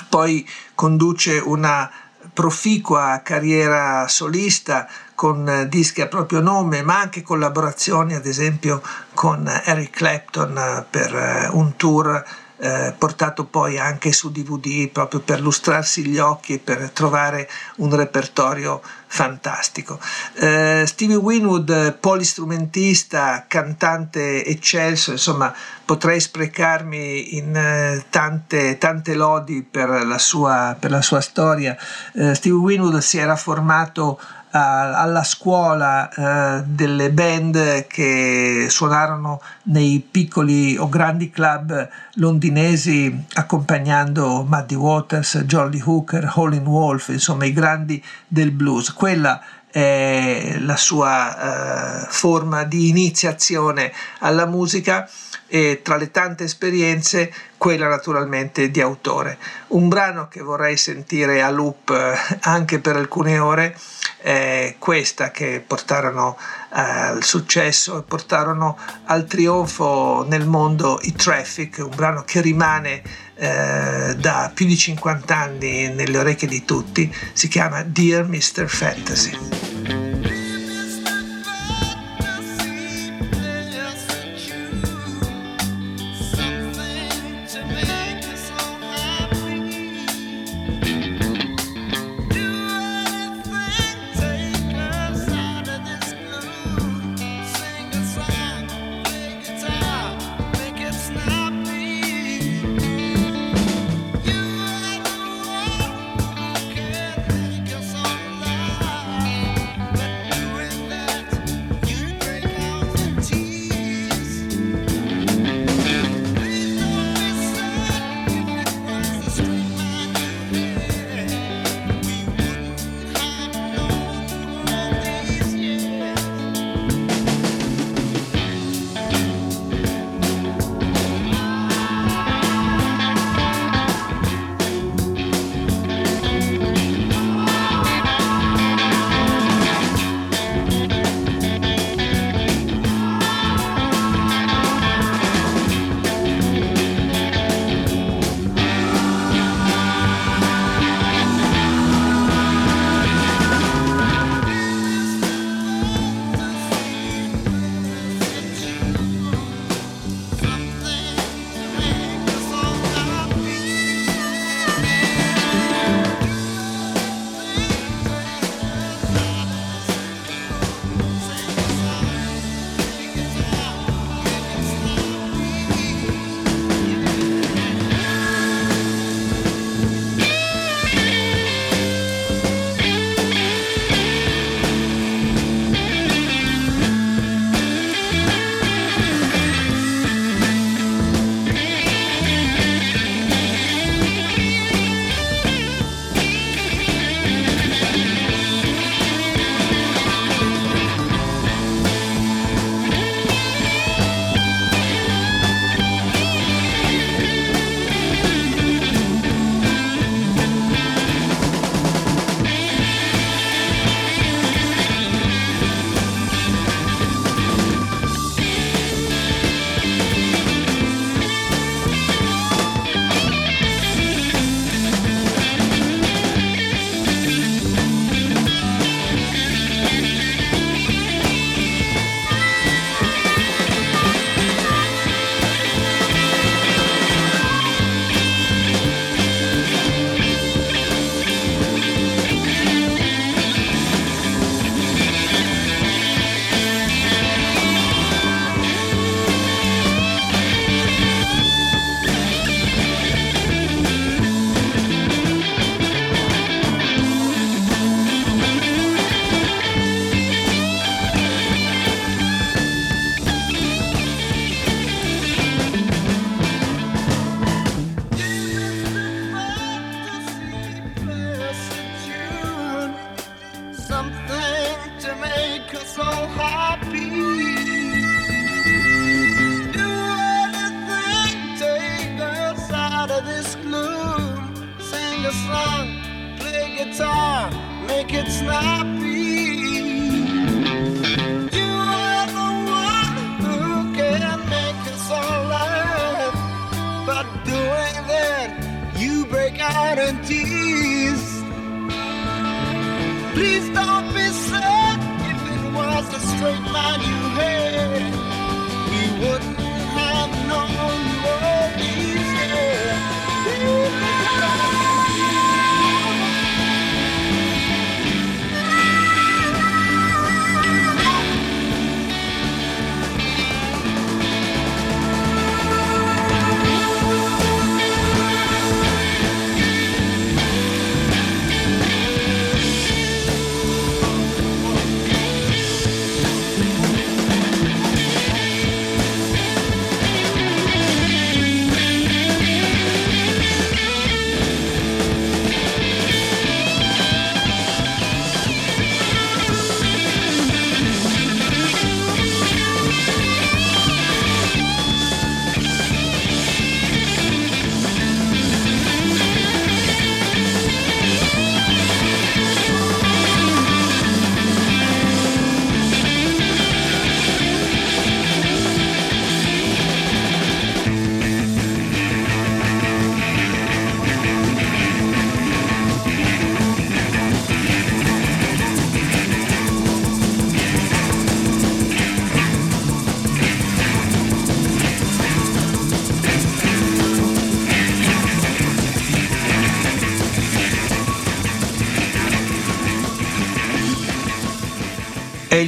Poi 0.09 0.47
conduce 0.75 1.37
una 1.37 1.89
proficua 2.33 3.21
carriera 3.23 4.07
solista 4.07 4.87
con 5.15 5.67
dischi 5.69 6.01
a 6.01 6.07
proprio 6.07 6.39
nome, 6.39 6.81
ma 6.81 6.99
anche 6.99 7.21
collaborazioni 7.21 8.15
ad 8.15 8.25
esempio 8.25 8.81
con 9.13 9.47
Eric 9.65 9.91
Clapton 9.91 10.85
per 10.89 11.49
un 11.51 11.75
tour 11.75 12.25
eh, 12.61 12.93
portato 12.95 13.45
poi 13.45 13.79
anche 13.79 14.11
su 14.11 14.31
DVD 14.31 14.87
proprio 14.89 15.19
per 15.21 15.41
lustrarsi 15.41 16.05
gli 16.05 16.19
occhi 16.19 16.53
e 16.53 16.59
per 16.59 16.91
trovare 16.91 17.49
un 17.77 17.95
repertorio 17.95 18.81
fantastico. 19.07 19.99
Eh, 20.35 20.83
Stevie 20.85 21.15
Winwood, 21.15 21.97
polistrumentista, 21.99 23.45
cantante 23.47 24.45
eccelso, 24.45 25.11
insomma 25.11 25.51
potrei 25.83 26.19
sprecarmi 26.19 27.35
in 27.35 27.55
eh, 27.55 28.05
tante, 28.11 28.77
tante 28.77 29.15
lodi 29.15 29.63
per 29.63 30.05
la 30.05 30.19
sua, 30.19 30.77
per 30.79 30.91
la 30.91 31.01
sua 31.01 31.19
storia. 31.19 31.75
Eh, 32.13 32.35
Stevie 32.35 32.59
Winwood 32.59 32.99
si 32.99 33.17
era 33.17 33.35
formato 33.35 34.19
alla 34.51 35.23
scuola 35.23 36.09
eh, 36.09 36.63
delle 36.65 37.11
band 37.11 37.87
che 37.87 38.67
suonarono 38.69 39.41
nei 39.63 40.05
piccoli 40.09 40.77
o 40.77 40.89
grandi 40.89 41.29
club 41.29 41.89
londinesi 42.15 43.25
accompagnando 43.33 44.45
Muddy 44.47 44.75
Waters, 44.75 45.43
Jolly 45.45 45.81
Hooker, 45.83 46.31
Howlin' 46.35 46.67
Wolf, 46.67 47.09
insomma 47.09 47.45
i 47.45 47.53
grandi 47.53 48.03
del 48.27 48.51
blues. 48.51 48.93
Quella 48.93 49.41
è 49.71 50.57
la 50.59 50.75
sua 50.75 52.03
eh, 52.03 52.07
forma 52.09 52.63
di 52.65 52.89
iniziazione 52.89 53.93
alla 54.19 54.45
musica 54.45 55.09
e 55.53 55.81
tra 55.83 55.97
le 55.97 56.11
tante 56.11 56.45
esperienze 56.45 57.29
quella 57.57 57.89
naturalmente 57.89 58.71
di 58.71 58.79
autore. 58.79 59.37
Un 59.67 59.89
brano 59.89 60.29
che 60.29 60.41
vorrei 60.41 60.77
sentire 60.77 61.41
a 61.41 61.49
loop 61.49 61.89
eh, 61.89 62.37
anche 62.43 62.79
per 62.79 62.95
alcune 62.95 63.37
ore 63.37 63.77
è 64.17 64.75
questa 64.79 65.29
che 65.29 65.61
portarono 65.65 66.37
eh, 66.39 66.79
al 66.79 67.23
successo 67.23 67.99
e 67.99 68.03
portarono 68.03 68.77
al 69.05 69.25
trionfo 69.25 70.25
nel 70.25 70.47
mondo 70.47 70.99
i 71.01 71.11
Traffic, 71.11 71.79
un 71.79 71.95
brano 71.95 72.23
che 72.23 72.39
rimane 72.39 73.01
eh, 73.35 74.15
da 74.17 74.51
più 74.53 74.65
di 74.65 74.77
50 74.77 75.35
anni 75.35 75.89
nelle 75.89 76.17
orecchie 76.17 76.47
di 76.47 76.63
tutti, 76.63 77.13
si 77.33 77.49
chiama 77.49 77.83
Dear 77.83 78.25
Mr. 78.25 78.67
Fantasy. 78.67 79.70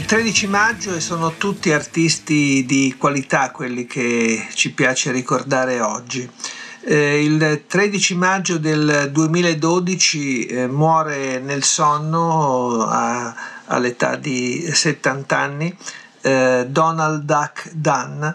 Il 0.04 0.10
13 0.10 0.48
maggio 0.48 0.94
e 0.94 1.00
sono 1.00 1.36
tutti 1.38 1.72
artisti 1.72 2.66
di 2.66 2.94
qualità 2.98 3.52
quelli 3.52 3.86
che 3.86 4.48
ci 4.54 4.74
piace 4.74 5.13
ricordare 5.13 5.80
oggi. 5.80 6.30
Eh, 6.82 7.24
il 7.24 7.63
13 7.66 8.16
maggio 8.16 8.58
del 8.58 9.12
2012 9.13 10.46
eh, 10.46 10.68
muore 10.68 11.39
nel 11.39 11.63
sonno 11.63 12.86
a, 12.86 13.34
all'età 13.68 14.18
di 14.18 14.70
70 14.70 15.38
anni 15.38 15.74
eh, 16.20 16.66
Donald 16.68 17.24
Duck 17.24 17.72
Dunn. 17.72 18.26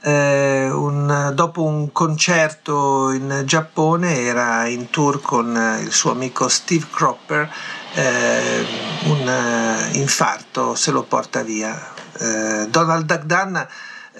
Eh, 0.00 0.70
un, 0.70 1.32
dopo 1.34 1.62
un 1.62 1.92
concerto 1.92 3.10
in 3.10 3.42
Giappone 3.44 4.20
era 4.20 4.66
in 4.66 4.88
tour 4.88 5.20
con 5.20 5.78
il 5.82 5.92
suo 5.92 6.12
amico 6.12 6.48
Steve 6.48 6.86
Cropper 6.90 7.50
eh, 7.94 8.66
un 9.04 9.28
eh, 9.28 9.98
infarto 9.98 10.74
se 10.74 10.90
lo 10.90 11.02
porta 11.04 11.42
via. 11.42 11.94
Eh, 12.18 12.66
Donald 12.68 13.04
Duck 13.04 13.24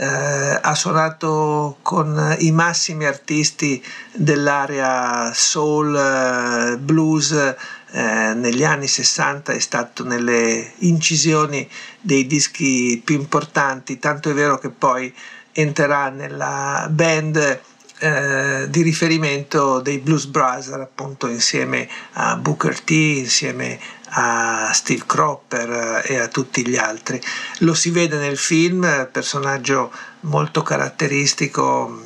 eh, 0.00 0.59
ha 0.62 0.74
suonato 0.76 1.78
con 1.83 2.37
i 2.38 2.52
massimi 2.52 3.04
artisti 3.04 3.85
dell'area 4.12 5.33
soul, 5.35 5.96
eh, 5.96 6.78
blues, 6.78 7.33
eh, 7.33 8.33
negli 8.35 8.62
anni 8.62 8.87
60 8.87 9.52
è 9.52 9.59
stato 9.59 10.04
nelle 10.04 10.72
incisioni 10.78 11.68
dei 12.00 12.26
dischi 12.26 13.00
più 13.04 13.16
importanti, 13.16 13.98
tanto 13.98 14.31
è 14.31 14.35
vero 14.35 14.59
che 14.59 14.70
poi 14.70 15.12
entrerà 15.52 16.11
nella 16.11 16.87
band 16.90 17.61
eh, 18.00 18.66
di 18.68 18.82
riferimento 18.82 19.80
dei 19.80 19.98
Blues 19.98 20.26
Brothers, 20.26 20.68
appunto 20.68 21.26
insieme 21.26 21.88
a 22.12 22.37
Booker 22.37 22.80
T, 22.80 22.90
insieme 22.90 23.78
a 24.11 24.70
Steve 24.72 25.04
Cropper 25.06 26.02
e 26.06 26.18
a 26.18 26.28
tutti 26.28 26.66
gli 26.66 26.76
altri. 26.76 27.20
Lo 27.58 27.74
si 27.74 27.90
vede 27.90 28.16
nel 28.18 28.38
film, 28.38 29.08
personaggio 29.11 29.92
molto 30.20 30.62
caratteristico, 30.62 32.04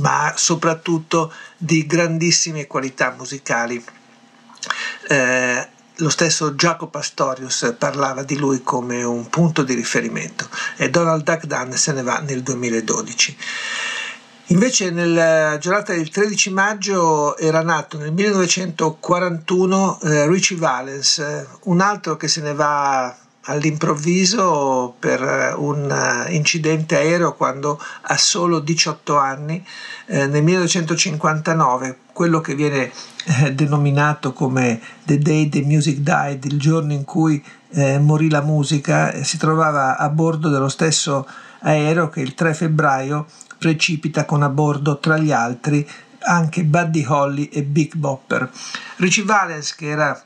ma 0.00 0.32
soprattutto 0.36 1.32
di 1.56 1.86
grandissime 1.86 2.66
qualità 2.66 3.14
musicali. 3.16 3.84
Eh, 5.08 5.68
lo 6.00 6.10
stesso 6.10 6.52
Jacopo 6.52 6.98
Pastorius 6.98 7.74
parlava 7.76 8.22
di 8.22 8.36
lui 8.36 8.62
come 8.62 9.02
un 9.02 9.28
punto 9.28 9.62
di 9.64 9.74
riferimento 9.74 10.48
e 10.76 10.90
Donald 10.90 11.24
Duck 11.24 11.46
Dunn 11.46 11.72
se 11.72 11.92
ne 11.92 12.02
va 12.02 12.18
nel 12.18 12.42
2012. 12.42 13.36
Invece 14.50 14.90
nella 14.90 15.58
giornata 15.58 15.92
del 15.92 16.08
13 16.08 16.50
maggio 16.50 17.36
era 17.36 17.62
nato 17.62 17.98
nel 17.98 18.14
1941 18.14 20.00
eh, 20.00 20.26
Richie 20.26 20.56
Valens, 20.56 21.18
eh, 21.18 21.46
un 21.64 21.82
altro 21.82 22.16
che 22.16 22.28
se 22.28 22.40
ne 22.40 22.54
va 22.54 23.14
all'improvviso 23.42 24.94
per 24.98 25.22
eh, 25.22 25.52
un 25.52 25.90
eh, 25.90 26.32
incidente 26.34 26.96
aereo 26.96 27.34
quando 27.34 27.78
ha 28.00 28.16
solo 28.16 28.60
18 28.60 29.18
anni 29.18 29.62
eh, 30.06 30.26
nel 30.26 30.42
1959, 30.42 31.98
quello 32.14 32.40
che 32.40 32.54
viene 32.54 32.90
eh, 33.42 33.52
denominato 33.52 34.32
come 34.32 34.80
The 35.04 35.18
Day 35.18 35.50
the 35.50 35.60
Music 35.60 35.98
Died, 35.98 36.46
il 36.46 36.58
giorno 36.58 36.94
in 36.94 37.04
cui 37.04 37.44
eh, 37.72 37.98
morì 37.98 38.30
la 38.30 38.40
musica, 38.40 39.22
si 39.22 39.36
trovava 39.36 39.98
a 39.98 40.08
bordo 40.08 40.48
dello 40.48 40.70
stesso 40.70 41.28
aereo 41.60 42.08
che 42.08 42.20
il 42.20 42.32
3 42.34 42.54
febbraio 42.54 43.26
precipita 43.58 44.24
con 44.24 44.42
a 44.42 44.48
bordo 44.48 44.98
tra 44.98 45.18
gli 45.18 45.32
altri 45.32 45.86
anche 46.20 46.64
Buddy 46.64 47.04
Holly 47.06 47.44
e 47.44 47.62
Big 47.62 47.94
Bopper. 47.94 48.50
Richie 48.96 49.24
Valens, 49.24 49.74
che 49.74 49.86
era 49.86 50.22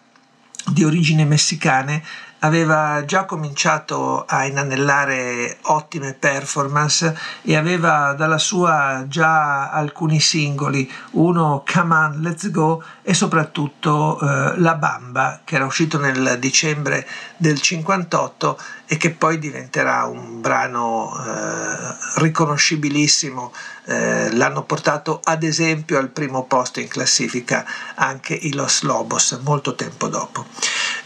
di 0.73 0.85
origini 0.85 1.25
messicane, 1.25 2.03
aveva 2.45 3.05
già 3.05 3.25
cominciato 3.25 4.25
a 4.27 4.45
inanellare 4.45 5.59
ottime 5.63 6.15
performance 6.15 7.17
e 7.43 7.57
aveva 7.57 8.15
dalla 8.15 8.39
sua 8.39 9.05
già 9.09 9.71
alcuni 9.71 10.21
singoli, 10.21 10.91
uno 11.13 11.65
Come 11.71 11.95
On 11.95 12.21
Let's 12.21 12.51
Go 12.51 12.83
e 13.03 13.15
soprattutto 13.15 14.19
eh, 14.21 14.59
La 14.59 14.75
Bamba 14.75 15.41
che 15.45 15.55
era 15.55 15.65
uscito 15.65 15.99
nel 15.99 16.39
dicembre 16.39 17.07
del 17.37 17.61
58 17.61 18.59
e 18.87 18.97
che 18.97 19.11
poi 19.11 19.39
diventerà 19.39 20.05
un 20.05 20.41
brano 20.41 21.13
eh, 21.25 22.21
riconoscibilissimo. 22.21 23.53
Eh, 23.85 24.33
l'hanno 24.35 24.63
portato 24.63 25.21
ad 25.25 25.43
esempio 25.43 25.99
al 25.99 26.09
primo 26.09 26.45
posto 26.45 26.79
in 26.79 26.87
classifica 26.87 27.65
anche 27.97 28.33
i 28.33 28.53
Los 28.53 28.83
Lobos 28.83 29.41
molto 29.43 29.75
tempo 29.75 30.09
dopo. 30.09 30.47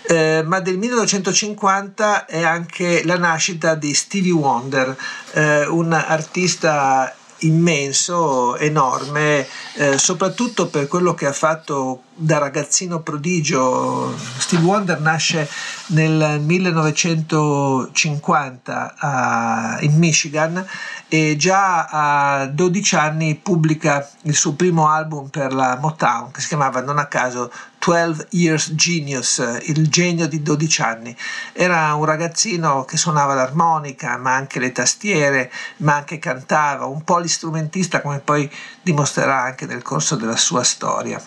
Eh, 0.09 0.43
ma 0.47 0.61
del 0.61 0.79
1950 0.79 2.27
è 2.27 2.43
anche 2.43 3.05
la 3.05 3.19
nascita 3.19 3.75
di 3.75 3.93
Stevie 3.93 4.33
Wonder, 4.33 4.97
eh, 5.33 5.67
un 5.67 5.93
artista 5.93 7.13
immenso, 7.39 8.57
enorme, 8.57 9.47
eh, 9.75 9.99
soprattutto 9.99 10.69
per 10.69 10.87
quello 10.89 11.13
che 11.15 11.27
ha 11.27 11.33
fatto 11.33 12.03
da 12.15 12.39
ragazzino 12.39 13.01
prodigio. 13.01 14.15
Steve 14.39 14.65
Wonder 14.65 15.01
nasce 15.01 15.47
nel 15.89 16.41
1950 16.41 18.95
a, 18.97 19.77
in 19.81 19.99
Michigan 19.99 20.67
e 21.09 21.37
già 21.37 21.85
a 21.85 22.47
12 22.47 22.97
anni 22.97 23.35
pubblica 23.35 24.09
il 24.23 24.35
suo 24.35 24.55
primo 24.55 24.89
album 24.89 25.29
per 25.29 25.53
la 25.53 25.77
Motown 25.81 26.31
che 26.31 26.41
si 26.41 26.49
chiamava 26.49 26.81
non 26.81 26.97
a 26.99 27.05
caso 27.07 27.53
12 27.87 28.27
Years 28.31 28.75
Genius, 28.75 29.61
il 29.63 29.89
genio 29.89 30.27
di 30.27 30.43
12 30.43 30.83
anni. 30.83 31.17
Era 31.53 31.95
un 31.95 32.05
ragazzino 32.05 32.85
che 32.85 32.97
suonava 32.97 33.35
l'armonica, 33.35 34.17
ma 34.17 34.35
anche 34.35 34.59
le 34.59 34.73
tastiere, 34.73 35.53
ma 35.79 35.95
anche 35.95 36.19
cantava, 36.19 36.87
un 36.87 37.05
po' 37.05 37.19
l'istrumentista 37.19 38.01
come 38.01 38.19
poi 38.19 38.51
dimostrerà 38.83 39.43
anche 39.43 39.67
nel 39.67 39.83
corso 39.83 40.17
della 40.17 40.35
sua 40.35 40.65
storia. 40.65 41.23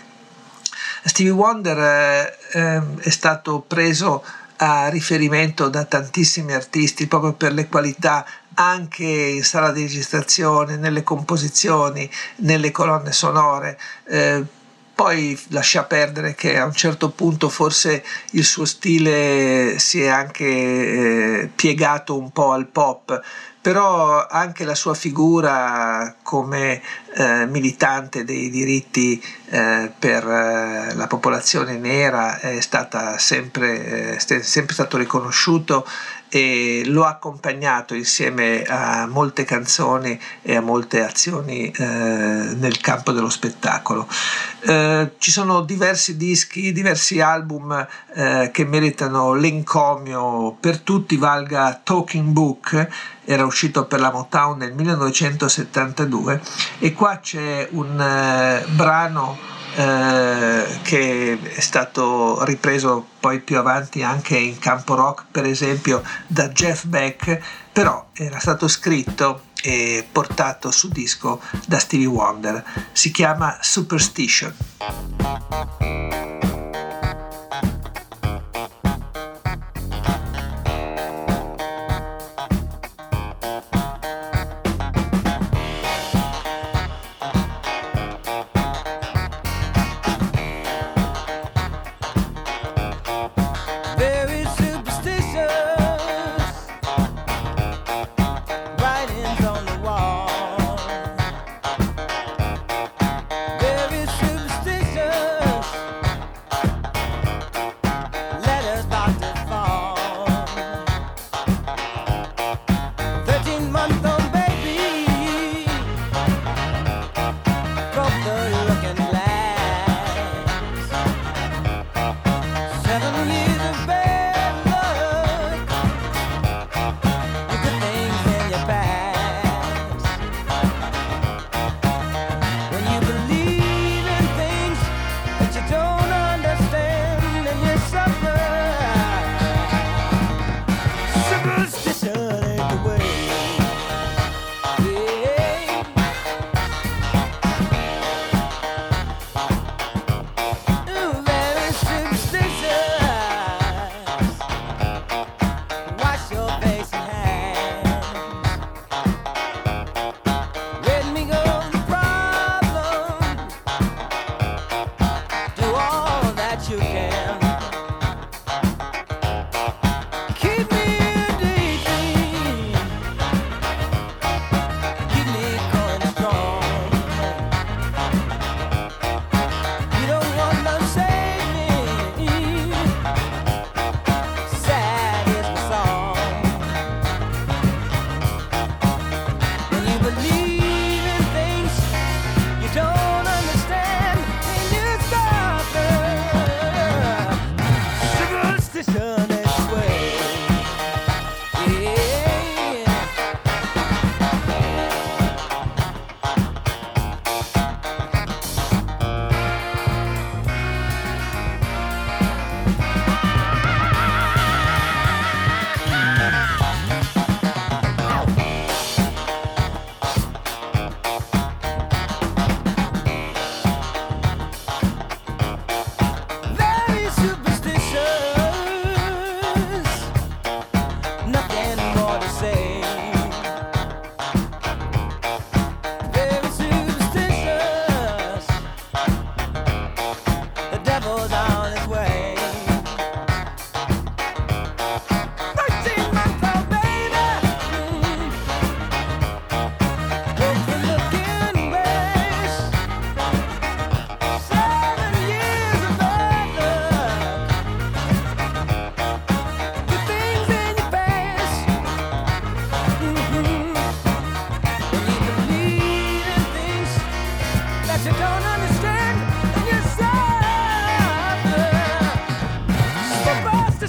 Stevie 1.06 1.32
Wonder 1.32 1.78
eh, 1.78 2.38
eh, 2.52 2.82
è 3.00 3.10
stato 3.10 3.63
preso 3.65 4.22
a 4.58 4.89
riferimento 4.89 5.69
da 5.69 5.86
tantissimi 5.86 6.52
artisti 6.52 7.08
proprio 7.08 7.32
per 7.32 7.54
le 7.54 7.69
qualità 7.69 8.26
anche 8.56 9.06
in 9.06 9.43
sala 9.45 9.72
di 9.72 9.84
registrazione, 9.84 10.76
nelle 10.76 11.04
composizioni, 11.04 12.10
nelle 12.38 12.72
colonne 12.72 13.13
sonore. 13.13 13.80
Eh, 14.04 14.43
poi 15.00 15.40
lascia 15.52 15.86
perdere 15.86 16.36
che 16.36 16.58
a 16.58 16.66
un 16.66 16.74
certo 16.74 17.12
punto 17.12 17.48
forse 17.48 18.04
il 18.32 18.44
suo 18.44 18.66
stile 18.66 19.80
si 19.80 20.02
è 20.02 20.10
anche 20.10 20.44
eh, 20.44 21.50
piegato 21.56 22.18
un 22.18 22.32
po' 22.32 22.52
al 22.52 22.68
pop, 22.68 23.22
però 23.62 24.28
anche 24.28 24.66
la 24.66 24.76
sua 24.76 24.94
figura 24.94 26.18
come 26.22 26.82
eh, 27.16 27.46
militante 27.46 28.26
dei 28.26 28.50
diritti 28.50 29.24
eh, 29.52 29.90
per 29.98 30.28
eh, 30.28 30.94
la 30.94 31.08
popolazione 31.08 31.78
nera 31.78 32.38
è 32.42 32.60
stata 32.60 33.18
sempre, 33.18 34.18
eh, 34.18 34.20
sempre 34.20 34.74
stato 34.74 34.98
riconosciuto 34.98 35.88
e 36.30 36.84
lo 36.86 37.06
ha 37.06 37.10
accompagnato 37.10 37.96
insieme 37.96 38.63
a 38.63 39.08
molte 39.08 39.44
canzoni 39.44 40.20
e 40.42 40.56
a 40.56 40.62
molte 40.62 41.04
azioni 41.04 41.72
eh, 41.72 41.84
nel 41.84 42.80
campo 42.80 43.12
dello 43.12 43.30
spettacolo. 43.30 44.08
Eh, 44.62 45.13
ci 45.18 45.32
sono 45.32 45.62
diversi 45.62 46.15
dischi, 46.15 46.72
diversi 46.72 47.20
album 47.20 47.88
eh, 48.13 48.50
che 48.54 48.65
meritano 48.65 49.34
l'encomio 49.34 50.56
per 50.60 50.80
tutti, 50.80 51.18
valga 51.18 51.80
Talking 51.84 52.28
Book, 52.28 52.88
era 53.26 53.46
uscito 53.46 53.86
per 53.86 54.00
la 54.00 54.12
Motown 54.12 54.58
nel 54.58 54.74
1972 54.74 56.42
e 56.80 56.94
qua 56.94 57.20
c'è 57.20 57.68
un 57.72 58.00
eh, 58.00 58.65
brano 58.70 59.58
eh, 59.80 60.80
che 60.82 61.39
è 61.42 61.60
stato 61.62 62.44
ripreso 62.44 63.06
poi 63.22 63.39
più 63.39 63.58
avanti 63.58 64.04
anche 64.04 64.38
in 64.38 64.60
campo 64.60 64.94
rock, 64.96 65.28
per 65.32 65.46
esempio 65.46 66.04
da 66.28 66.50
Jeff 66.50 66.84
Beck, 66.84 67.39
però 67.72 68.10
era 68.12 68.39
stato 68.39 68.68
scritto 68.68 69.44
e 69.62 70.06
portato 70.12 70.70
su 70.72 70.89
disco 70.89 71.39
da 71.65 71.80
Stevie 71.80 72.08
Wonder. 72.08 72.62
Si 72.92 73.10
chiama 73.12 73.58
Superstition. 73.62 74.54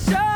show. 0.08 0.29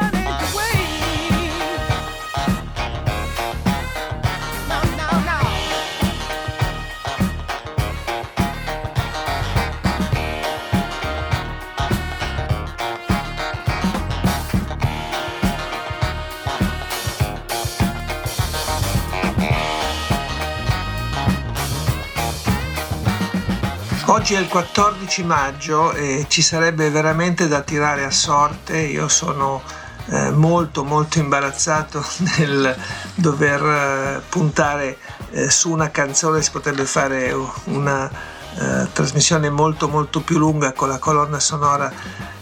Oggi 24.25 24.37
è 24.37 24.41
il 24.41 24.49
14 24.49 25.23
maggio 25.23 25.93
e 25.93 26.25
ci 26.29 26.41
sarebbe 26.41 26.89
veramente 26.89 27.47
da 27.47 27.61
tirare 27.61 28.05
a 28.05 28.11
sorte. 28.11 28.79
Io 28.79 29.07
sono 29.07 29.61
eh, 30.07 30.31
molto 30.31 30.83
molto 30.83 31.19
imbarazzato 31.19 32.03
nel 32.39 32.75
dover 33.17 33.63
eh, 33.63 34.23
puntare 34.27 34.97
eh, 35.31 35.51
su 35.51 35.71
una 35.71 35.91
canzone, 35.91 36.41
si 36.41 36.51
potrebbe 36.53 36.87
fare 36.87 37.37
una 37.65 38.11
eh, 38.11 38.89
trasmissione 38.95 39.51
molto 39.51 39.89
molto 39.89 40.23
più 40.23 40.39
lunga 40.39 40.73
con 40.73 40.89
la 40.89 40.99
colonna 40.99 41.39
sonora 41.39 41.93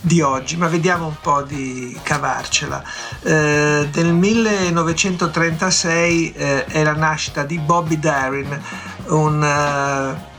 di 0.01 0.20
oggi, 0.20 0.57
ma 0.57 0.68
vediamo 0.68 1.07
un 1.07 1.16
po' 1.20 1.43
di 1.43 1.99
cavarcela. 2.05 2.80
Eh, 3.24 3.89
del 3.91 4.12
1936 4.12 6.33
eh, 6.33 6.64
è 6.66 6.85
la 6.85 6.95
nascita 6.95 7.43
di 7.43 7.59
Bobby 7.59 7.99
Darin, 7.99 8.57
un 9.07 9.43
eh, 9.43 10.30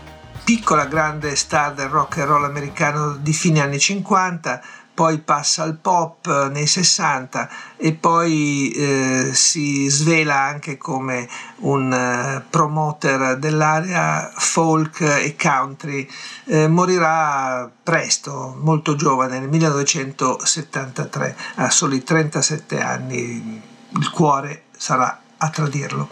piccola 0.44 0.86
grande 0.86 1.36
star 1.36 1.74
del 1.74 1.88
rock 1.88 2.18
and 2.18 2.28
roll 2.28 2.44
americano 2.44 3.16
di 3.16 3.32
fine 3.32 3.62
anni 3.62 3.80
50 3.80 4.62
poi 4.94 5.20
passa 5.20 5.64
al 5.64 5.78
pop 5.78 6.28
eh, 6.28 6.50
nei 6.50 6.68
60 6.68 7.50
e 7.78 7.94
poi 7.94 8.72
eh, 8.72 9.32
si 9.34 9.88
svela 9.90 10.40
anche 10.40 10.78
come 10.78 11.28
un 11.58 11.92
uh, 11.92 12.44
promoter 12.50 13.38
dell'area 13.38 14.32
folk 14.36 15.02
e 15.02 15.36
country. 15.36 16.08
Eh, 16.46 16.68
morirà 16.68 17.68
presto, 17.82 18.56
molto 18.62 18.96
giovane, 18.96 19.40
nel 19.40 19.50
1973, 19.50 21.38
a 21.56 21.72
soli 21.72 22.04
37 22.04 22.80
anni, 22.80 23.62
il 23.90 24.10
cuore 24.12 24.66
sarà 24.78 25.20
a 25.38 25.50
tradirlo. 25.50 26.08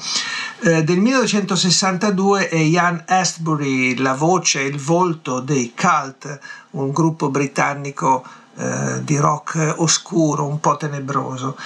Eh, 0.64 0.84
del 0.84 1.00
1962 1.00 2.48
è 2.48 2.56
Ian 2.56 3.04
Astbury, 3.08 3.96
la 3.96 4.14
voce, 4.14 4.62
il 4.62 4.78
volto 4.78 5.40
dei 5.40 5.74
Cult, 5.76 6.40
un 6.72 6.92
gruppo 6.92 7.32
britannico 7.32 8.24
eh, 8.58 9.04
di 9.04 9.18
rock 9.18 9.74
oscuro, 9.78 10.46
un 10.46 10.60
po' 10.60 10.78
tenebroso. 10.78 11.58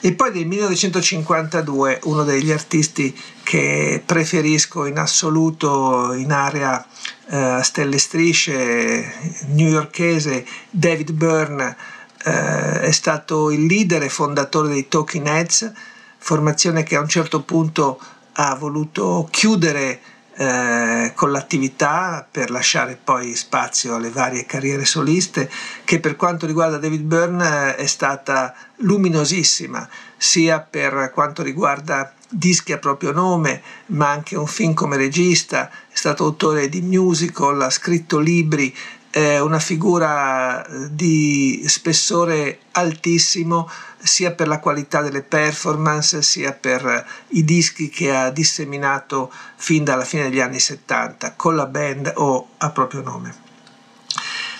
E 0.00 0.12
poi 0.12 0.30
del 0.30 0.46
1952 0.46 2.02
uno 2.04 2.22
degli 2.22 2.52
artisti 2.52 3.12
che 3.42 4.00
preferisco 4.06 4.86
in 4.86 4.98
assoluto 4.98 6.12
in 6.12 6.30
area 6.30 6.86
eh, 7.30 7.58
stelle 7.60 7.98
strisce 7.98 9.46
newyorkese, 9.48 10.46
David 10.70 11.10
Byrne, 11.10 11.76
eh, 12.24 12.82
è 12.82 12.92
stato 12.92 13.50
il 13.50 13.66
leader 13.66 14.04
e 14.04 14.08
fondatore 14.08 14.68
dei 14.68 14.86
Talking 14.86 15.26
Heads, 15.26 15.72
formazione 16.18 16.84
che 16.84 16.94
a 16.94 17.00
un 17.00 17.08
certo 17.08 17.42
punto 17.42 17.98
ha 18.34 18.54
voluto 18.54 19.28
chiudere 19.30 20.00
eh, 20.36 21.12
con 21.14 21.30
l'attività 21.30 22.26
per 22.28 22.50
lasciare 22.50 22.98
poi 23.02 23.36
spazio 23.36 23.94
alle 23.94 24.10
varie 24.10 24.46
carriere 24.46 24.84
soliste 24.84 25.48
che 25.84 26.00
per 26.00 26.16
quanto 26.16 26.46
riguarda 26.46 26.78
David 26.78 27.02
Byrne 27.02 27.76
è 27.76 27.86
stata 27.86 28.54
luminosissima 28.78 29.88
sia 30.16 30.58
per 30.58 31.12
quanto 31.14 31.42
riguarda 31.42 32.12
dischi 32.28 32.72
a 32.72 32.78
proprio 32.78 33.12
nome 33.12 33.62
ma 33.86 34.10
anche 34.10 34.36
un 34.36 34.46
film 34.46 34.74
come 34.74 34.96
regista. 34.96 35.70
È 35.70 35.96
stato 35.96 36.24
autore 36.24 36.68
di 36.68 36.80
musical 36.80 37.62
ha 37.62 37.70
scritto 37.70 38.18
libri 38.18 38.74
è 39.14 39.38
una 39.38 39.60
figura 39.60 40.66
di 40.90 41.62
spessore 41.68 42.58
altissimo 42.72 43.70
sia 43.96 44.32
per 44.32 44.48
la 44.48 44.58
qualità 44.58 45.02
delle 45.02 45.22
performance 45.22 46.20
sia 46.20 46.52
per 46.52 47.06
i 47.28 47.44
dischi 47.44 47.88
che 47.88 48.12
ha 48.12 48.30
disseminato 48.30 49.32
fin 49.54 49.84
dalla 49.84 50.04
fine 50.04 50.24
degli 50.24 50.40
anni 50.40 50.58
70 50.58 51.34
con 51.34 51.54
la 51.54 51.66
band 51.66 52.12
o 52.16 52.48
a 52.56 52.70
proprio 52.70 53.02
nome. 53.02 53.32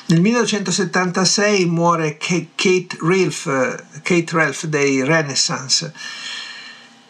Nel 0.06 0.20
1976 0.20 1.66
muore 1.66 2.16
Kate 2.16 2.96
Ralph, 3.00 3.82
Kate 4.02 4.36
Ralph 4.36 4.66
dei 4.66 5.02
Renaissance. 5.02 5.92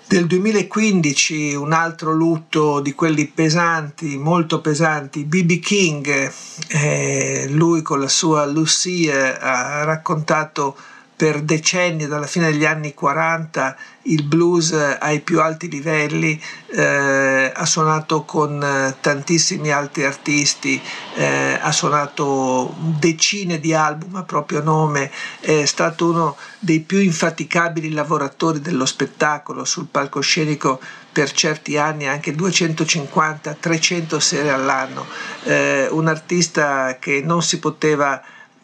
Del 0.06 0.26
2015 0.26 1.54
un 1.54 1.72
altro 1.72 2.12
lutto 2.12 2.80
di 2.80 2.92
quelli 2.92 3.26
pesanti, 3.26 4.18
molto 4.18 4.60
pesanti, 4.60 5.24
BB 5.24 5.60
King, 5.60 6.32
eh, 6.68 7.46
lui 7.48 7.80
con 7.80 8.00
la 8.00 8.08
sua 8.08 8.44
Lucie 8.44 9.38
ha 9.38 9.82
raccontato 9.84 10.76
per 11.24 11.40
decenni, 11.40 12.06
dalla 12.06 12.26
fine 12.26 12.50
degli 12.50 12.66
anni 12.66 12.92
40, 12.92 13.74
il 14.02 14.24
blues 14.24 14.72
ai 14.72 15.20
più 15.20 15.40
alti 15.40 15.70
livelli, 15.70 16.38
eh, 16.66 17.50
ha 17.54 17.64
suonato 17.64 18.24
con 18.24 18.62
eh, 18.62 18.96
tantissimi 19.00 19.72
altri 19.72 20.04
artisti, 20.04 20.78
eh, 21.14 21.58
ha 21.58 21.72
suonato 21.72 22.74
decine 22.76 23.58
di 23.58 23.72
album 23.72 24.16
a 24.16 24.24
proprio 24.24 24.62
nome, 24.62 25.10
è 25.40 25.64
stato 25.64 26.10
uno 26.10 26.36
dei 26.58 26.80
più 26.80 26.98
infaticabili 26.98 27.92
lavoratori 27.92 28.60
dello 28.60 28.84
spettacolo 28.84 29.64
sul 29.64 29.86
palcoscenico 29.90 30.78
per 31.10 31.32
certi 31.32 31.78
anni 31.78 32.06
anche 32.06 32.34
250-300 32.34 34.18
sere 34.18 34.50
all'anno, 34.50 35.06
eh, 35.44 35.88
un 35.90 36.06
artista 36.06 36.98
che 37.00 37.22
non 37.24 37.42
si 37.42 37.58
poteva 37.58 38.22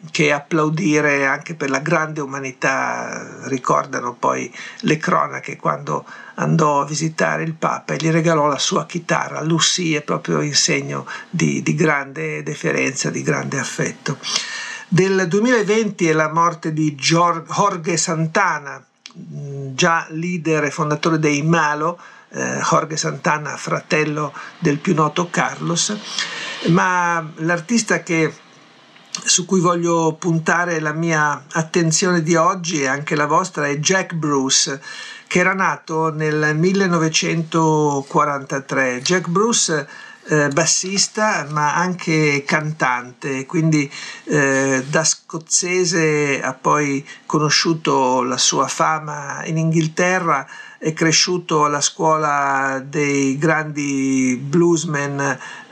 che 0.09 0.31
applaudire 0.31 1.25
anche 1.27 1.53
per 1.53 1.69
la 1.69 1.79
grande 1.79 2.21
umanità. 2.21 3.43
Ricordano 3.43 4.13
poi 4.13 4.51
le 4.81 4.97
cronache 4.97 5.57
quando 5.57 6.05
andò 6.35 6.81
a 6.81 6.85
visitare 6.85 7.43
il 7.43 7.53
Papa 7.53 7.93
e 7.93 7.97
gli 7.97 8.09
regalò 8.09 8.47
la 8.47 8.57
sua 8.57 8.85
chitarra, 8.85 9.41
Lucie, 9.41 10.01
proprio 10.01 10.41
in 10.41 10.55
segno 10.55 11.05
di, 11.29 11.61
di 11.61 11.75
grande 11.75 12.41
deferenza, 12.41 13.09
di 13.09 13.21
grande 13.21 13.59
affetto. 13.59 14.17
Del 14.87 15.27
2020 15.27 16.07
è 16.07 16.13
la 16.13 16.33
morte 16.33 16.73
di 16.73 16.95
Jorge 16.95 17.95
Santana, 17.95 18.83
già 19.13 20.07
leader 20.09 20.65
e 20.65 20.71
fondatore 20.71 21.19
dei 21.19 21.41
Malo, 21.43 21.97
eh, 22.29 22.59
Jorge 22.61 22.97
Santana, 22.97 23.55
fratello 23.55 24.33
del 24.59 24.79
più 24.79 24.93
noto 24.93 25.29
Carlos, 25.29 25.97
ma 26.67 27.25
l'artista 27.37 28.03
che 28.03 28.33
su 29.11 29.45
cui 29.45 29.59
voglio 29.59 30.15
puntare 30.17 30.79
la 30.79 30.93
mia 30.93 31.43
attenzione 31.51 32.23
di 32.23 32.35
oggi 32.35 32.81
e 32.81 32.87
anche 32.87 33.15
la 33.15 33.25
vostra 33.25 33.67
è 33.67 33.75
Jack 33.77 34.13
Bruce 34.13 34.81
che 35.27 35.39
era 35.39 35.53
nato 35.53 36.13
nel 36.13 36.55
1943. 36.57 39.01
Jack 39.01 39.27
Bruce 39.29 39.87
eh, 40.27 40.49
bassista 40.49 41.47
ma 41.49 41.75
anche 41.75 42.43
cantante, 42.45 43.45
quindi 43.45 43.89
eh, 44.25 44.83
da 44.87 45.03
scozzese 45.03 46.41
ha 46.41 46.53
poi 46.53 47.05
conosciuto 47.25 48.23
la 48.23 48.37
sua 48.37 48.67
fama 48.67 49.43
in 49.45 49.57
Inghilterra 49.57 50.47
è 50.81 50.93
cresciuto 50.93 51.63
alla 51.63 51.79
scuola 51.79 52.83
dei 52.83 53.37
grandi 53.37 54.35
bluesmen 54.43 55.19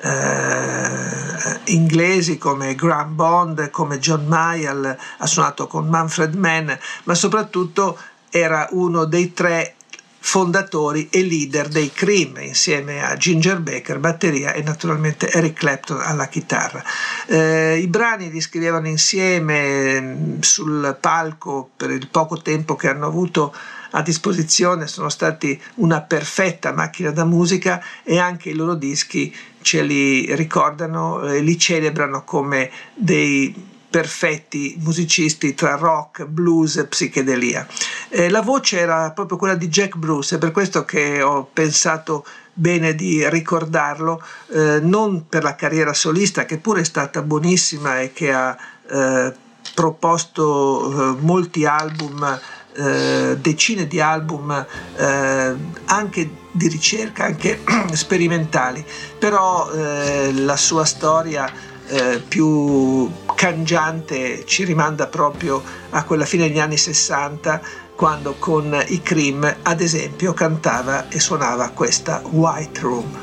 eh, 0.02 1.60
inglesi 1.66 2.38
come 2.38 2.76
Graham 2.76 3.16
Bond, 3.16 3.72
come 3.72 3.98
John 3.98 4.28
Mayall, 4.28 4.96
ha 5.18 5.26
suonato 5.26 5.66
con 5.66 5.88
Manfred 5.88 6.36
Mann, 6.36 6.70
ma 7.06 7.16
soprattutto 7.16 7.98
era 8.30 8.68
uno 8.70 9.06
dei 9.06 9.34
tre 9.34 9.74
fondatori 10.20 11.10
e 11.10 11.24
leader 11.24 11.70
dei 11.70 11.92
Cream 11.92 12.38
insieme 12.42 13.04
a 13.04 13.18
Ginger 13.18 13.62
Baker 13.62 13.98
batteria 13.98 14.54
e 14.54 14.62
naturalmente 14.62 15.32
Eric 15.32 15.54
Clapton 15.58 16.02
alla 16.02 16.28
chitarra. 16.28 16.84
Eh, 17.26 17.80
I 17.82 17.88
brani 17.88 18.30
li 18.30 18.42
scrivevano 18.42 18.88
insieme 18.88 20.00
mm, 20.00 20.40
sul 20.42 20.96
palco 21.00 21.72
per 21.76 21.90
il 21.90 22.08
poco 22.10 22.40
tempo 22.44 22.76
che 22.76 22.90
hanno 22.90 23.08
avuto 23.08 23.56
a 23.92 24.02
disposizione 24.02 24.88
sono 24.88 25.10
stati 25.10 25.60
una 25.76 26.02
perfetta 26.02 26.74
macchina 26.74 27.12
da 27.12 27.26
musica 27.26 27.84
e 28.04 28.20
anche 28.20 28.50
i 28.50 28.54
loro 28.54 28.76
dischi 28.76 29.36
ce 29.62 29.82
li 29.82 30.34
ricordano 30.36 31.24
e 31.24 31.42
li 31.42 31.58
celebrano 31.58 32.24
come 32.24 32.70
dei 32.94 33.78
perfetti 33.90 34.78
musicisti 34.80 35.56
tra 35.56 35.76
rock, 35.76 36.26
blues 36.26 36.78
e 36.78 36.86
psichedelia. 36.86 37.68
Eh, 38.10 38.30
la 38.30 38.42
voce 38.42 38.80
era 38.80 39.12
proprio 39.12 39.38
quella 39.38 39.56
di 39.56 39.68
Jack 39.68 39.98
Bruce, 39.98 40.36
è 40.36 40.38
per 40.38 40.52
questo 40.52 40.86
che 40.86 41.22
ho 41.24 41.50
pensato 41.52 42.26
bene 42.54 42.94
di 42.94 43.28
ricordarlo, 43.30 44.22
eh, 44.52 44.80
non 44.82 45.28
per 45.28 45.44
la 45.44 45.56
carriera 45.56 45.94
solista 45.94 46.46
che 46.46 46.58
pure 46.58 46.82
è 46.82 46.84
stata 46.86 47.24
buonissima 47.24 48.02
e 48.02 48.14
che 48.14 48.32
ha 48.32 48.56
eh, 48.88 49.34
proposto 49.74 51.16
eh, 51.16 51.22
molti 51.22 51.66
album 51.66 52.40
eh, 52.80 53.38
decine 53.40 53.88
di 53.88 54.00
album 54.00 54.66
eh, 54.96 55.56
anche 55.86 56.30
di 56.52 56.68
ricerca, 56.68 57.26
anche 57.26 57.60
sperimentali, 57.94 58.84
però 59.18 59.70
eh, 59.72 60.32
la 60.34 60.58
sua 60.58 60.86
storia 60.86 61.52
eh, 61.88 62.22
più 62.26 63.10
cangiante 63.36 64.46
ci 64.46 64.64
rimanda 64.64 65.08
proprio 65.08 65.62
a 65.90 66.04
quella 66.04 66.26
fine 66.26 66.48
degli 66.48 66.60
anni 66.60 66.78
60 66.78 67.62
quando 67.96 68.36
con 68.40 68.82
i 68.88 69.02
Cream 69.02 69.56
ad 69.64 69.82
esempio 69.82 70.34
cantava 70.34 71.10
e 71.10 71.20
suonava 71.20 71.70
questa 71.70 72.22
White 72.30 72.80
Room. 72.80 73.18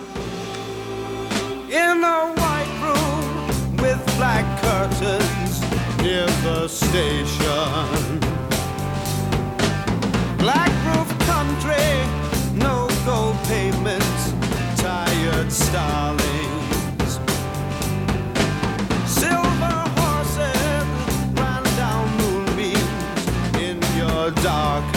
In 1.69 2.03
a 2.03 2.33
white 2.35 2.77
room 2.83 3.81
with 3.81 4.17
black 4.17 4.45
curtains 4.61 5.61
near 6.03 6.27
the 6.43 6.69
station. 6.69 8.26
Black 10.39 10.71
roof 10.87 11.19
country, 11.21 11.89
no 12.55 12.89
gold 13.05 13.37
pavements, 13.45 14.33
tired 14.77 15.51
starlings. 15.51 17.19
Silver 19.07 19.79
horses 19.99 20.87
ran 21.41 21.65
down 21.77 22.07
moonbeams 22.19 23.27
in 23.61 23.77
your 23.97 24.31
dark 24.43 24.96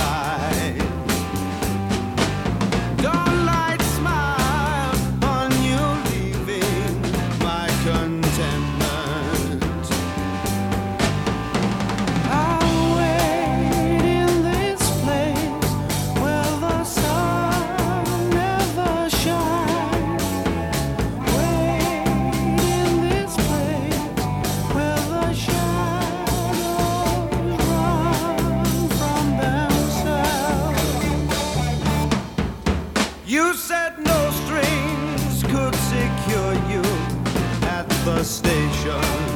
station. 38.23 39.28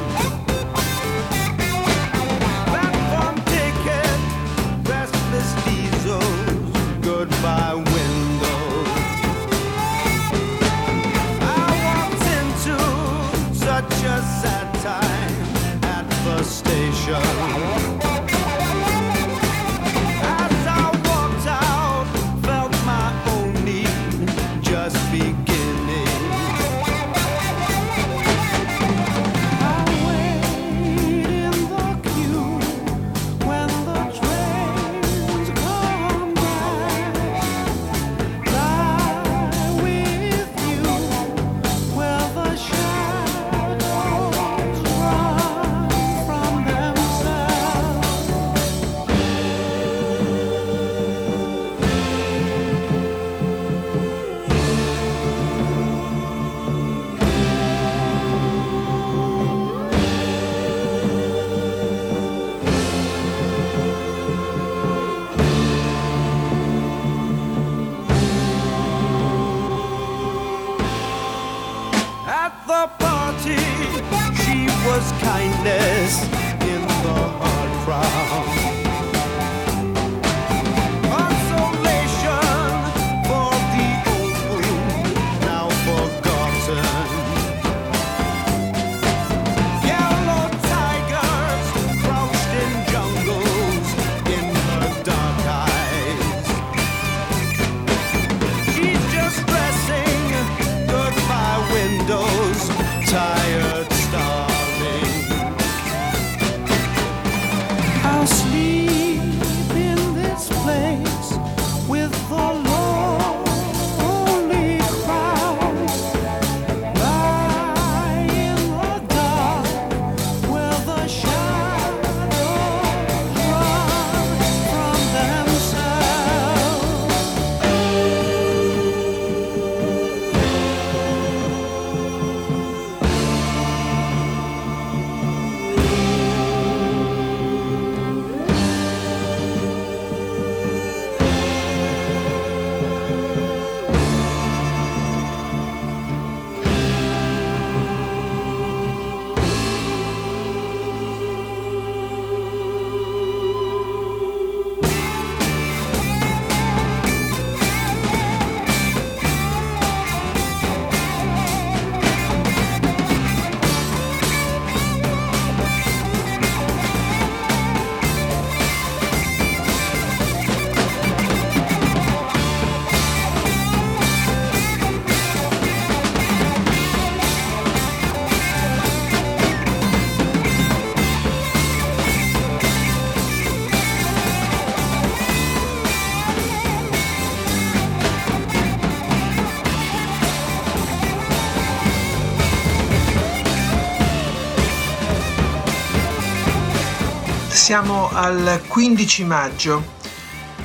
Siamo 197.73 198.07
al 198.11 198.61
15 198.67 199.23
maggio. 199.23 199.83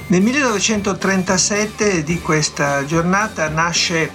Nel 0.09 0.21
1937 0.21 2.03
di 2.03 2.21
questa 2.21 2.85
giornata 2.85 3.49
nasce 3.49 4.13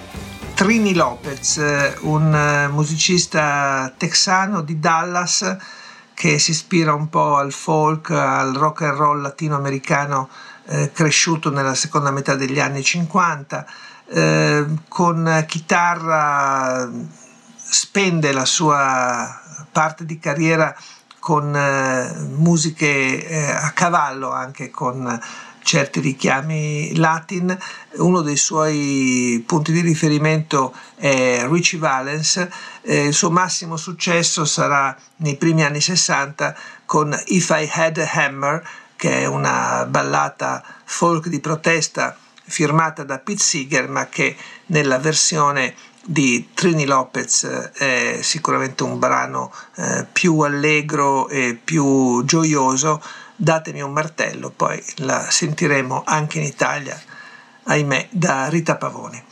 Trini 0.54 0.94
Lopez, 0.94 1.56
eh, 1.56 1.96
un 2.02 2.32
eh, 2.32 2.68
musicista 2.68 3.92
texano 3.96 4.60
di 4.60 4.78
Dallas 4.78 5.56
che 6.14 6.38
si 6.38 6.52
ispira 6.52 6.94
un 6.94 7.08
po' 7.08 7.34
al 7.34 7.50
folk, 7.50 8.10
al 8.10 8.54
rock 8.54 8.82
and 8.82 8.96
roll 8.96 9.22
latinoamericano 9.22 10.28
eh, 10.66 10.92
cresciuto 10.92 11.50
nella 11.50 11.74
seconda 11.74 12.12
metà 12.12 12.36
degli 12.36 12.60
anni 12.60 12.84
50. 12.84 13.66
eh, 14.06 14.66
con 14.86 15.44
chitarra 15.48 16.88
spende 17.56 18.32
la 18.32 18.44
sua 18.44 19.40
parte 19.72 20.04
di 20.04 20.20
carriera 20.20 20.72
con 21.24 21.56
eh, 21.56 22.12
musiche 22.36 23.26
eh, 23.26 23.50
a 23.50 23.70
cavallo 23.70 24.30
anche 24.30 24.68
con 24.68 25.18
certi 25.62 26.00
richiami 26.00 26.96
latin. 26.96 27.56
Uno 27.92 28.20
dei 28.20 28.36
suoi 28.36 29.42
punti 29.46 29.72
di 29.72 29.80
riferimento 29.80 30.74
è 30.96 31.46
Richie 31.48 31.78
Valens. 31.78 32.46
Eh, 32.82 33.06
il 33.06 33.14
suo 33.14 33.30
massimo 33.30 33.78
successo 33.78 34.44
sarà 34.44 34.94
nei 35.16 35.36
primi 35.36 35.64
anni 35.64 35.80
60 35.80 36.54
con 36.84 37.18
If 37.28 37.48
I 37.48 37.70
Had 37.72 37.96
a 37.96 38.10
Hammer, 38.12 38.62
che 38.94 39.22
è 39.22 39.24
una 39.24 39.86
ballata 39.88 40.62
folk 40.84 41.28
di 41.28 41.40
protesta 41.40 42.18
firmata 42.46 43.02
da 43.02 43.18
Pete 43.18 43.42
Seeger, 43.42 43.88
ma 43.88 44.08
che 44.08 44.36
nella 44.66 44.98
versione 44.98 45.74
di 46.06 46.50
Trini 46.52 46.84
Lopez 46.84 47.44
è 47.46 48.18
sicuramente 48.20 48.82
un 48.82 48.98
brano 48.98 49.52
eh, 49.76 50.06
più 50.10 50.40
allegro 50.40 51.28
e 51.28 51.58
più 51.62 52.22
gioioso. 52.24 53.02
Datemi 53.36 53.80
un 53.80 53.92
martello, 53.92 54.50
poi 54.50 54.82
la 54.96 55.28
sentiremo 55.28 56.02
anche 56.04 56.38
in 56.38 56.44
Italia, 56.44 57.00
ahimè, 57.64 58.08
da 58.10 58.48
Rita 58.48 58.76
Pavone. 58.76 59.24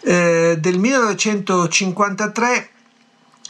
Eh, 0.00 0.56
del 0.58 0.78
1953 0.78 2.70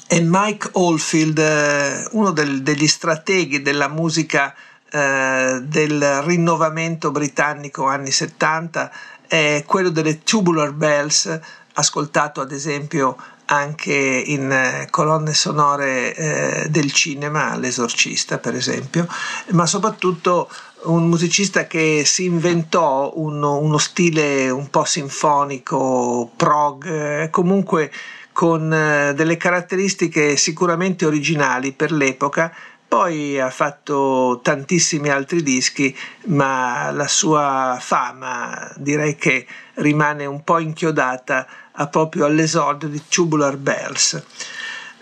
è 0.06 0.20
Mike 0.20 0.68
Oldfield, 0.72 1.38
eh, 1.38 2.06
uno 2.12 2.30
del- 2.32 2.62
degli 2.62 2.86
strateghi 2.86 3.62
della 3.62 3.88
musica 3.88 4.54
eh, 4.94 5.60
del 5.62 6.20
rinnovamento 6.20 7.10
britannico 7.10 7.86
anni 7.86 8.10
70, 8.10 8.92
è 9.26 9.64
quello 9.66 9.88
delle 9.88 10.22
Tubular 10.22 10.72
Bells, 10.72 11.40
ascoltato 11.74 12.40
ad 12.40 12.52
esempio 12.52 13.16
anche 13.46 13.92
in 13.92 14.50
eh, 14.50 14.86
colonne 14.90 15.34
sonore 15.34 16.14
eh, 16.14 16.68
del 16.70 16.92
cinema, 16.92 17.56
L'esorcista 17.56 18.38
per 18.38 18.54
esempio, 18.54 19.06
ma 19.50 19.66
soprattutto 19.66 20.48
un 20.84 21.08
musicista 21.08 21.66
che 21.66 22.02
si 22.04 22.24
inventò 22.24 23.12
uno, 23.16 23.58
uno 23.58 23.78
stile 23.78 24.48
un 24.50 24.68
po' 24.70 24.84
sinfonico, 24.84 26.30
prog, 26.34 26.86
eh, 26.86 27.30
comunque 27.30 27.92
con 28.32 28.72
eh, 28.72 29.12
delle 29.14 29.36
caratteristiche 29.36 30.36
sicuramente 30.36 31.04
originali 31.04 31.72
per 31.72 31.92
l'epoca, 31.92 32.52
poi 32.88 33.40
ha 33.40 33.48
fatto 33.48 34.40
tantissimi 34.42 35.08
altri 35.08 35.42
dischi, 35.42 35.96
ma 36.26 36.90
la 36.90 37.08
sua 37.08 37.78
fama 37.80 38.70
direi 38.76 39.16
che 39.16 39.46
rimane 39.76 40.26
un 40.26 40.44
po' 40.44 40.58
inchiodata 40.58 41.46
proprio 41.90 42.26
all'esordio 42.26 42.88
di 42.88 43.02
Tubular 43.08 43.56
Bells. 43.56 44.22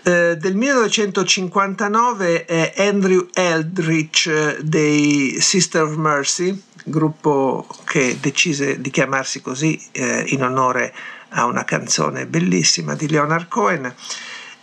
Eh, 0.03 0.35
del 0.37 0.55
1959 0.55 2.45
è 2.45 2.73
Andrew 2.77 3.27
Eldritch 3.33 4.25
eh, 4.27 4.57
dei 4.61 5.37
Sister 5.39 5.83
of 5.83 5.95
Mercy, 5.95 6.59
gruppo 6.85 7.67
che 7.83 8.17
decise 8.19 8.81
di 8.81 8.89
chiamarsi 8.89 9.41
così 9.41 9.79
eh, 9.91 10.23
in 10.27 10.43
onore 10.43 10.91
a 11.29 11.45
una 11.45 11.63
canzone 11.65 12.25
bellissima 12.25 12.95
di 12.95 13.07
Leonard 13.09 13.47
Cohen. 13.47 13.93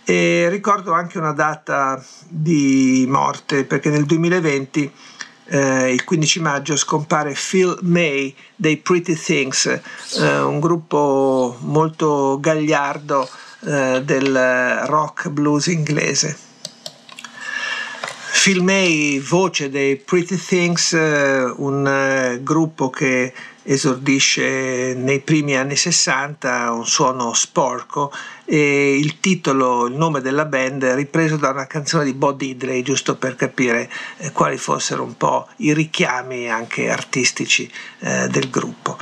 E 0.03 0.47
ricordo 0.49 0.91
anche 0.91 1.17
una 1.17 1.31
data 1.31 2.03
di 2.27 3.05
morte 3.07 3.63
perché 3.63 3.89
nel 3.89 4.05
2020 4.05 4.91
eh, 5.49 5.91
il 5.91 6.03
15 6.03 6.39
maggio 6.39 6.75
scompare 6.75 7.33
Phil 7.33 7.77
May 7.81 8.33
dei 8.55 8.77
Pretty 8.77 9.15
Things, 9.15 9.65
eh, 9.65 10.39
un 10.39 10.59
gruppo 10.59 11.57
molto 11.61 12.37
gagliardo 12.39 13.27
eh, 13.65 14.01
del 14.03 14.83
rock 14.85 15.29
blues 15.29 15.67
inglese. 15.67 16.47
Phil 18.41 18.63
May, 18.63 19.19
voce 19.19 19.69
dei 19.69 19.97
Pretty 19.97 20.37
Things, 20.37 20.93
eh, 20.93 21.43
un 21.57 21.85
eh, 21.85 22.39
gruppo 22.41 22.89
che 22.89 23.33
esordisce 23.63 24.93
nei 24.95 25.19
primi 25.19 25.55
anni 25.55 25.75
60, 25.75 26.71
un 26.71 26.85
suono 26.85 27.33
sporco 27.33 28.11
e 28.45 28.97
il 28.97 29.19
titolo, 29.19 29.85
il 29.85 29.95
nome 29.95 30.21
della 30.21 30.45
band 30.45 30.83
è 30.83 30.95
ripreso 30.95 31.37
da 31.37 31.49
una 31.49 31.67
canzone 31.67 32.03
di 32.03 32.13
Bob 32.13 32.37
Diddley, 32.37 32.81
giusto 32.81 33.15
per 33.15 33.35
capire 33.35 33.89
eh, 34.17 34.31
quali 34.31 34.57
fossero 34.57 35.03
un 35.03 35.15
po' 35.17 35.47
i 35.57 35.73
richiami 35.73 36.49
anche 36.49 36.89
artistici 36.89 37.71
eh, 37.99 38.27
del 38.27 38.49
gruppo. 38.49 38.97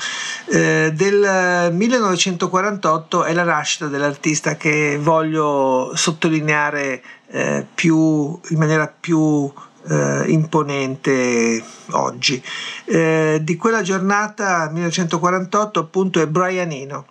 Eh, 0.51 0.91
del 0.93 1.69
1948 1.71 3.23
è 3.23 3.33
la 3.33 3.43
nascita 3.43 3.87
dell'artista 3.87 4.57
che 4.57 4.97
voglio 4.99 5.91
sottolineare 5.95 7.01
eh, 7.29 7.65
più, 7.73 8.39
in 8.49 8.57
maniera 8.57 8.87
più 8.87 9.51
eh, 9.89 10.23
imponente 10.27 11.63
oggi. 11.91 12.41
Eh, 12.85 13.39
di 13.41 13.55
quella 13.55 13.81
giornata 13.81 14.69
1948 14.71 15.79
appunto 15.79 16.21
è 16.21 16.27
Brian 16.27 16.71
Eno. 16.71 17.05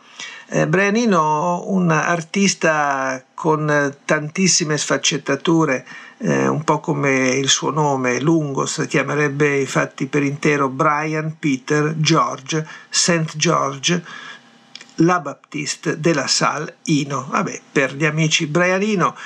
Eh, 0.49 0.67
Brian 0.69 0.95
Eno, 0.95 1.65
un 1.69 1.91
artista 1.91 3.23
con 3.35 3.97
tantissime 4.05 4.79
sfaccettature, 4.79 5.85
eh, 6.19 6.47
un 6.47 6.63
po' 6.63 6.79
come 6.79 7.31
il 7.31 7.49
suo 7.49 7.71
nome, 7.71 8.21
lungo, 8.21 8.65
si 8.65 8.87
chiamerebbe 8.87 9.59
infatti 9.59 10.07
per 10.07 10.23
intero 10.23 10.69
Brian 10.69 11.37
Peter 11.39 11.95
George 11.97 12.67
St. 12.89 13.37
George 13.37 14.05
la 15.01 15.21
Baptiste 15.21 16.01
de 16.01 16.15
la 16.15 16.27
Salle 16.27 16.77
Ino. 16.85 17.27
Vabbè, 17.29 17.61
per 17.73 17.95
gli 17.95 18.05
amici 18.05 18.47
Brian 18.47 18.83
Eno 18.83 19.17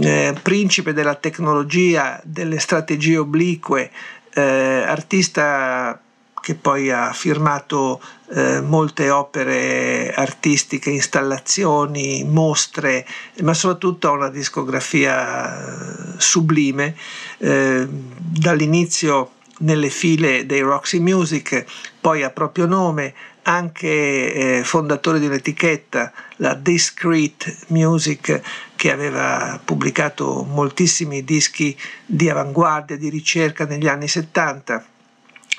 eh, 0.00 0.34
principe 0.42 0.92
della 0.92 1.14
tecnologia, 1.14 2.20
delle 2.24 2.58
strategie 2.58 3.18
oblique, 3.18 3.90
eh, 4.34 4.40
artista 4.86 6.00
che 6.42 6.56
poi 6.56 6.90
ha 6.90 7.12
firmato 7.12 8.00
eh, 8.34 8.60
molte 8.60 9.10
opere 9.10 10.12
artistiche, 10.12 10.90
installazioni, 10.90 12.24
mostre, 12.24 13.06
ma 13.42 13.54
soprattutto 13.54 14.08
ha 14.08 14.12
una 14.12 14.28
discografia 14.28 15.56
eh, 15.56 16.14
sublime. 16.16 16.96
Eh, 17.38 17.86
dall'inizio 17.88 19.34
nelle 19.58 19.88
file 19.88 20.44
dei 20.44 20.60
Roxy 20.60 20.98
Music, 20.98 21.64
poi 22.00 22.24
a 22.24 22.30
proprio 22.30 22.66
nome, 22.66 23.14
anche 23.42 24.58
eh, 24.58 24.64
fondatore 24.64 25.18
di 25.18 25.26
un'etichetta, 25.26 26.12
la 26.36 26.54
Discrete 26.54 27.56
Music, 27.68 28.40
che 28.76 28.90
aveva 28.90 29.60
pubblicato 29.64 30.44
moltissimi 30.44 31.24
dischi 31.24 31.76
di 32.04 32.28
avanguardia, 32.28 32.96
di 32.96 33.08
ricerca 33.08 33.64
negli 33.64 33.86
anni 33.86 34.08
70. 34.08 34.86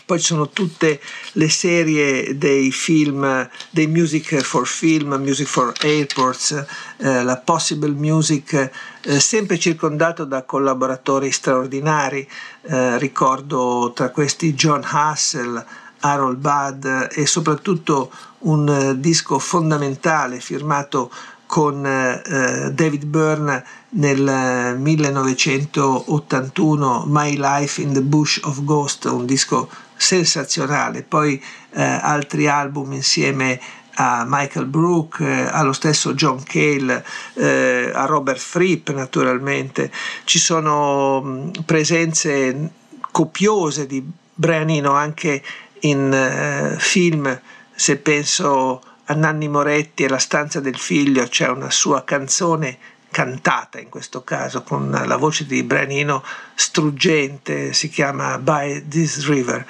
Poi 0.06 0.20
ci 0.20 0.26
sono 0.26 0.50
tutte 0.50 1.00
le 1.34 1.50
serie 1.50 2.38
dei 2.38 2.72
film, 2.72 3.50
dei 3.70 3.88
Music 3.88 4.42
for 4.42 4.68
Film, 4.68 5.14
Music 5.14 5.48
for 5.48 5.72
Airports, 5.82 6.66
eh, 6.98 7.24
la 7.24 7.38
Possible 7.38 7.92
Music, 7.92 8.70
eh, 9.02 9.20
sempre 9.22 9.58
circondato 9.58 10.26
da 10.26 10.44
collaboratori 10.44 11.32
straordinari. 11.32 12.28
Eh, 12.64 12.98
ricordo 12.98 13.94
tra 13.96 14.10
questi 14.10 14.54
John 14.54 14.82
Hassel, 14.84 15.66
Harold 16.04 16.38
Budd 16.38 16.86
e 17.12 17.26
soprattutto 17.26 18.12
un 18.40 18.70
eh, 18.70 19.00
disco 19.00 19.40
fondamentale 19.40 20.40
firmato 20.40 21.12
con 21.46 21.86
eh, 21.86 22.72
David 22.74 23.04
Byrne 23.06 23.64
nel 23.90 24.78
1981 24.78 27.04
My 27.08 27.36
Life 27.38 27.82
in 27.82 27.92
the 27.94 28.02
Bush 28.02 28.40
of 28.44 28.64
Ghost, 28.64 29.06
un 29.06 29.26
disco 29.26 29.70
sensazionale, 29.96 31.04
poi 31.04 31.42
eh, 31.72 31.84
altri 31.84 32.48
album 32.48 32.94
insieme 32.94 33.60
a 33.96 34.26
Michael 34.28 34.66
Brook, 34.66 35.20
eh, 35.20 35.46
allo 35.46 35.74
stesso 35.74 36.14
John 36.14 36.42
Cale, 36.44 37.06
eh, 37.36 37.92
a 37.94 38.06
Robert 38.06 38.40
Fripp 38.40 38.90
naturalmente. 38.90 39.92
Ci 40.24 40.40
sono 40.40 41.22
mh, 41.22 41.52
presenze 41.66 42.72
copiose 43.12 43.86
di 43.86 44.04
Brianino 44.36 44.94
anche 44.94 45.44
in 45.84 46.14
eh, 46.14 46.76
film, 46.80 47.40
se 47.74 47.98
penso 47.98 48.82
a 49.06 49.14
Nanni 49.14 49.48
Moretti 49.48 50.04
e 50.04 50.10
La 50.10 50.18
stanza 50.18 50.60
del 50.60 50.78
figlio, 50.78 51.28
c'è 51.28 51.48
una 51.48 51.72
sua 51.72 52.04
canzone 52.04 52.78
cantata 53.14 53.80
in 53.80 53.90
questo 53.90 54.24
caso 54.24 54.64
con 54.64 54.90
la 54.90 55.18
voce 55.18 55.46
di 55.46 55.62
Branino 55.62 56.24
struggente, 56.56 57.72
si 57.72 57.88
chiama 57.88 58.40
By 58.40 58.88
This 58.88 59.28
River. 59.28 59.66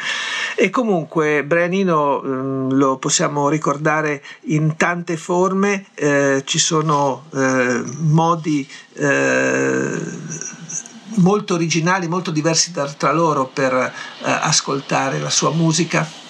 E 0.56 0.70
comunque 0.70 1.44
Branino 1.44 2.22
eh, 2.22 2.74
lo 2.74 2.98
possiamo 2.98 3.50
ricordare 3.50 4.24
in 4.46 4.78
tante 4.78 5.18
forme, 5.18 5.88
eh, 5.94 6.44
ci 6.46 6.58
sono 6.58 7.26
eh, 7.34 7.84
modi 7.98 8.68
eh, 8.94 10.00
molto 11.16 11.54
originali, 11.54 12.08
molto 12.08 12.32
diversi 12.32 12.72
tra 12.98 13.12
loro 13.12 13.46
per 13.46 13.74
eh, 13.74 13.92
ascoltare 14.22 15.20
la 15.20 15.30
sua 15.30 15.52
musica. 15.52 16.22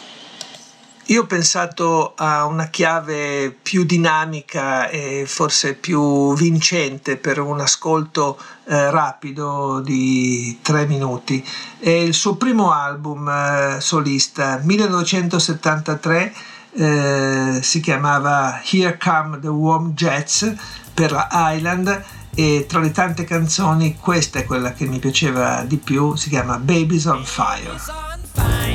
Io 1.07 1.23
ho 1.23 1.25
pensato 1.25 2.13
a 2.15 2.45
una 2.45 2.67
chiave 2.67 3.51
più 3.51 3.84
dinamica 3.84 4.88
e 4.88 5.25
forse 5.27 5.73
più 5.73 6.34
vincente 6.34 7.17
per 7.17 7.39
un 7.39 7.59
ascolto 7.59 8.39
eh, 8.63 8.89
rapido 8.89 9.81
di 9.81 10.59
tre 10.61 10.86
minuti. 10.86 11.45
È 11.77 11.89
il 11.89 12.13
suo 12.13 12.36
primo 12.36 12.71
album 12.71 13.27
eh, 13.27 13.81
solista, 13.81 14.61
1973, 14.63 16.34
eh, 16.71 17.59
si 17.61 17.81
chiamava 17.81 18.61
Here 18.63 18.97
Come 18.97 19.39
the 19.39 19.49
Warm 19.49 19.93
Jets 19.95 20.53
per 20.93 21.11
la 21.11 21.27
Island 21.53 22.05
e 22.36 22.65
tra 22.67 22.79
le 22.79 22.91
tante 22.91 23.23
canzoni 23.23 23.97
questa 23.97 24.39
è 24.39 24.45
quella 24.45 24.73
che 24.73 24.86
mi 24.86 24.99
piaceva 24.99 25.63
di 25.63 25.77
più, 25.77 26.15
si 26.15 26.29
chiama 26.29 26.57
Babies 26.57 27.05
on 27.05 27.23
Fire. 27.23 28.72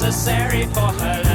Necessary 0.00 0.64
for 0.66 0.92
her 1.02 1.27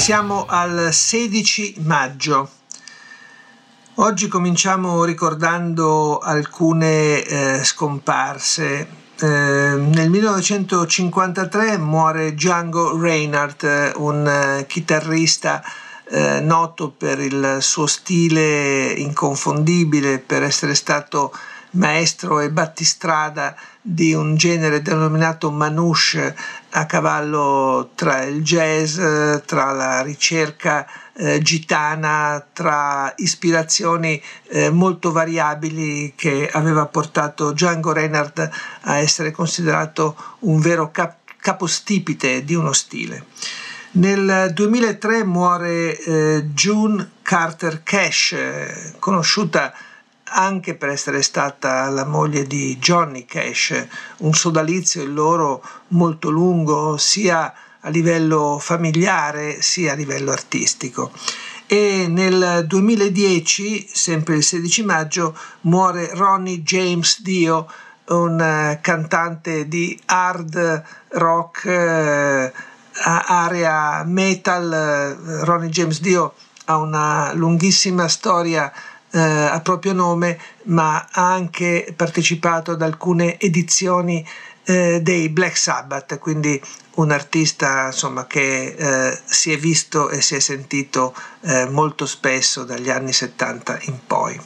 siamo 0.00 0.46
al 0.48 0.94
16 0.94 1.74
maggio. 1.84 2.48
Oggi 3.96 4.28
cominciamo 4.28 5.04
ricordando 5.04 6.18
alcune 6.18 7.22
eh, 7.22 7.62
scomparse. 7.62 8.88
Eh, 9.20 9.26
nel 9.26 10.08
1953 10.08 11.76
muore 11.76 12.32
Django 12.32 12.98
Reinhardt, 12.98 13.62
eh, 13.64 13.92
un 13.96 14.26
eh, 14.26 14.64
chitarrista 14.66 15.62
eh, 16.08 16.40
noto 16.40 16.90
per 16.96 17.20
il 17.20 17.58
suo 17.60 17.86
stile 17.86 18.92
inconfondibile, 18.92 20.18
per 20.18 20.42
essere 20.42 20.74
stato 20.74 21.30
maestro 21.72 22.40
e 22.40 22.50
battistrada 22.50 23.54
di 23.80 24.12
un 24.12 24.36
genere 24.36 24.82
denominato 24.82 25.50
manouche 25.50 26.36
a 26.70 26.86
cavallo 26.86 27.90
tra 27.94 28.22
il 28.22 28.42
jazz, 28.42 28.98
eh, 28.98 29.42
tra 29.44 29.72
la 29.72 30.02
ricerca 30.02 30.86
eh, 31.14 31.40
gitana, 31.40 32.44
tra 32.52 33.12
ispirazioni 33.16 34.20
eh, 34.48 34.70
molto 34.70 35.12
variabili 35.12 36.14
che 36.16 36.48
aveva 36.50 36.86
portato 36.86 37.52
Django 37.52 37.92
Reinhardt 37.92 38.50
a 38.82 38.98
essere 38.98 39.30
considerato 39.30 40.16
un 40.40 40.60
vero 40.60 40.90
cap- 40.90 41.18
capostipite 41.38 42.44
di 42.44 42.54
uno 42.54 42.72
stile. 42.72 43.24
Nel 43.92 44.52
2003 44.54 45.24
muore 45.24 45.98
eh, 45.98 46.44
June 46.54 47.10
Carter 47.22 47.82
Cash, 47.82 48.32
eh, 48.32 48.94
conosciuta 49.00 49.74
anche 50.30 50.74
per 50.74 50.90
essere 50.90 51.22
stata 51.22 51.88
la 51.90 52.04
moglie 52.04 52.46
di 52.46 52.76
Johnny 52.78 53.24
Cash, 53.24 53.86
un 54.18 54.32
sodalizio 54.32 55.02
il 55.02 55.12
loro 55.12 55.62
molto 55.88 56.30
lungo 56.30 56.96
sia 56.96 57.52
a 57.80 57.88
livello 57.88 58.58
familiare 58.60 59.62
sia 59.62 59.92
a 59.92 59.96
livello 59.96 60.30
artistico. 60.30 61.10
E 61.66 62.06
nel 62.08 62.64
2010, 62.66 63.88
sempre 63.92 64.36
il 64.36 64.42
16 64.42 64.84
maggio, 64.84 65.36
muore 65.62 66.10
Ronnie 66.14 66.62
James 66.62 67.22
Dio, 67.22 67.70
un 68.06 68.40
eh, 68.40 68.80
cantante 68.82 69.68
di 69.68 69.98
hard 70.06 70.82
rock, 71.10 71.64
eh, 71.66 72.52
area 73.02 74.02
metal. 74.04 75.16
Ronnie 75.44 75.68
James 75.68 76.00
Dio 76.00 76.34
ha 76.64 76.76
una 76.76 77.32
lunghissima 77.34 78.08
storia 78.08 78.72
eh, 79.12 79.18
a 79.18 79.60
proprio 79.60 79.92
nome, 79.92 80.38
ma 80.64 81.08
ha 81.10 81.32
anche 81.32 81.92
partecipato 81.96 82.72
ad 82.72 82.82
alcune 82.82 83.38
edizioni 83.38 84.26
eh, 84.64 85.00
dei 85.02 85.28
Black 85.28 85.56
Sabbath, 85.56 86.18
quindi 86.18 86.60
un 86.94 87.10
artista 87.10 87.86
insomma, 87.86 88.26
che 88.26 88.74
eh, 88.76 89.18
si 89.24 89.52
è 89.52 89.56
visto 89.58 90.10
e 90.10 90.20
si 90.20 90.34
è 90.34 90.40
sentito 90.40 91.14
eh, 91.42 91.66
molto 91.68 92.06
spesso 92.06 92.64
dagli 92.64 92.90
anni 92.90 93.12
70 93.12 93.78
in 93.82 93.98
poi. 94.06 94.40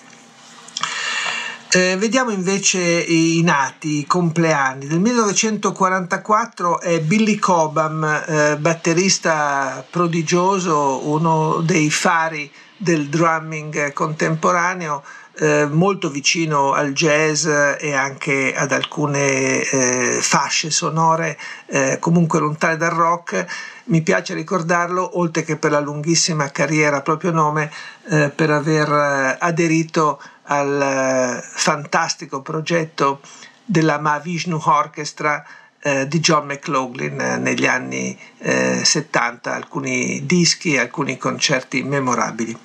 Eh, 1.76 1.96
vediamo 1.96 2.30
invece 2.30 2.80
i 2.80 3.42
nati, 3.42 3.98
i 3.98 4.06
compleanni. 4.06 4.86
Nel 4.86 5.00
1944 5.00 6.80
è 6.80 7.00
Billy 7.00 7.36
Cobham, 7.36 8.04
eh, 8.04 8.56
batterista 8.58 9.84
prodigioso, 9.90 11.08
uno 11.08 11.60
dei 11.62 11.90
fari 11.90 12.48
del 12.76 13.08
drumming 13.08 13.92
contemporaneo, 13.92 15.02
eh, 15.36 15.66
molto 15.66 16.10
vicino 16.10 16.72
al 16.72 16.92
jazz 16.92 17.46
e 17.46 17.92
anche 17.92 18.54
ad 18.54 18.72
alcune 18.72 19.62
eh, 19.62 20.18
fasce 20.20 20.70
sonore 20.70 21.36
eh, 21.66 21.98
comunque 22.00 22.38
lontane 22.38 22.76
dal 22.76 22.90
rock. 22.90 23.44
Mi 23.86 24.02
piace 24.02 24.34
ricordarlo, 24.34 25.18
oltre 25.18 25.42
che 25.42 25.56
per 25.56 25.70
la 25.70 25.80
lunghissima 25.80 26.50
carriera 26.50 27.02
proprio 27.02 27.32
nome, 27.32 27.70
eh, 28.08 28.30
per 28.30 28.50
aver 28.50 28.88
eh, 28.88 29.36
aderito 29.40 30.20
al 30.44 30.80
eh, 30.80 31.42
fantastico 31.42 32.42
progetto 32.42 33.20
della 33.64 33.98
Mahavishnu 33.98 34.60
Orchestra 34.64 35.44
eh, 35.86 36.08
di 36.08 36.18
John 36.20 36.46
McLaughlin 36.46 37.20
eh, 37.20 37.36
negli 37.36 37.66
anni 37.66 38.18
70, 38.38 39.50
eh, 39.50 39.54
alcuni 39.54 40.24
dischi, 40.24 40.78
alcuni 40.78 41.18
concerti 41.18 41.82
memorabili. 41.82 42.56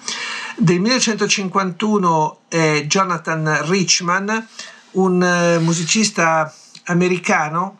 Del 0.55 0.79
1951 0.79 2.39
è 2.47 2.85
Jonathan 2.87 3.65
Richman, 3.67 4.47
un 4.91 5.21
eh, 5.21 5.59
musicista 5.59 6.53
americano 6.85 7.77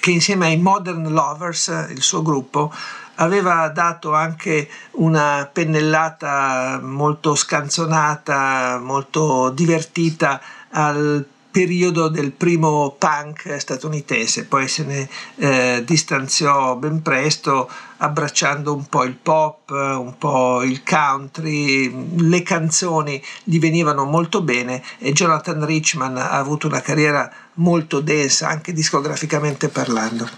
che 0.00 0.12
insieme 0.12 0.46
ai 0.46 0.56
Modern 0.56 1.08
Lovers, 1.08 1.88
il 1.90 2.02
suo 2.02 2.22
gruppo, 2.22 2.72
aveva 3.16 3.68
dato 3.70 4.14
anche 4.14 4.68
una 4.92 5.50
pennellata 5.52 6.78
molto 6.80 7.34
scanzonata, 7.34 8.78
molto 8.80 9.50
divertita 9.50 10.40
al 10.70 11.26
periodo 11.52 12.08
del 12.08 12.32
primo 12.32 12.96
punk 12.98 13.56
statunitense, 13.60 14.46
poi 14.46 14.66
se 14.66 14.84
ne 14.84 15.08
eh, 15.36 15.82
distanziò 15.84 16.74
ben 16.76 17.02
presto 17.02 17.70
abbracciando 17.98 18.74
un 18.74 18.86
po' 18.86 19.04
il 19.04 19.14
pop, 19.14 19.70
un 19.70 20.14
po' 20.18 20.62
il 20.62 20.82
country, 20.82 22.16
le 22.16 22.42
canzoni 22.42 23.22
gli 23.44 23.60
venivano 23.60 24.04
molto 24.04 24.42
bene 24.42 24.82
e 24.98 25.12
Jonathan 25.12 25.64
Richman 25.64 26.16
ha 26.16 26.30
avuto 26.30 26.66
una 26.66 26.80
carriera 26.80 27.30
molto 27.54 28.00
densa 28.00 28.48
anche 28.48 28.72
discograficamente 28.72 29.68
parlando. 29.68 30.28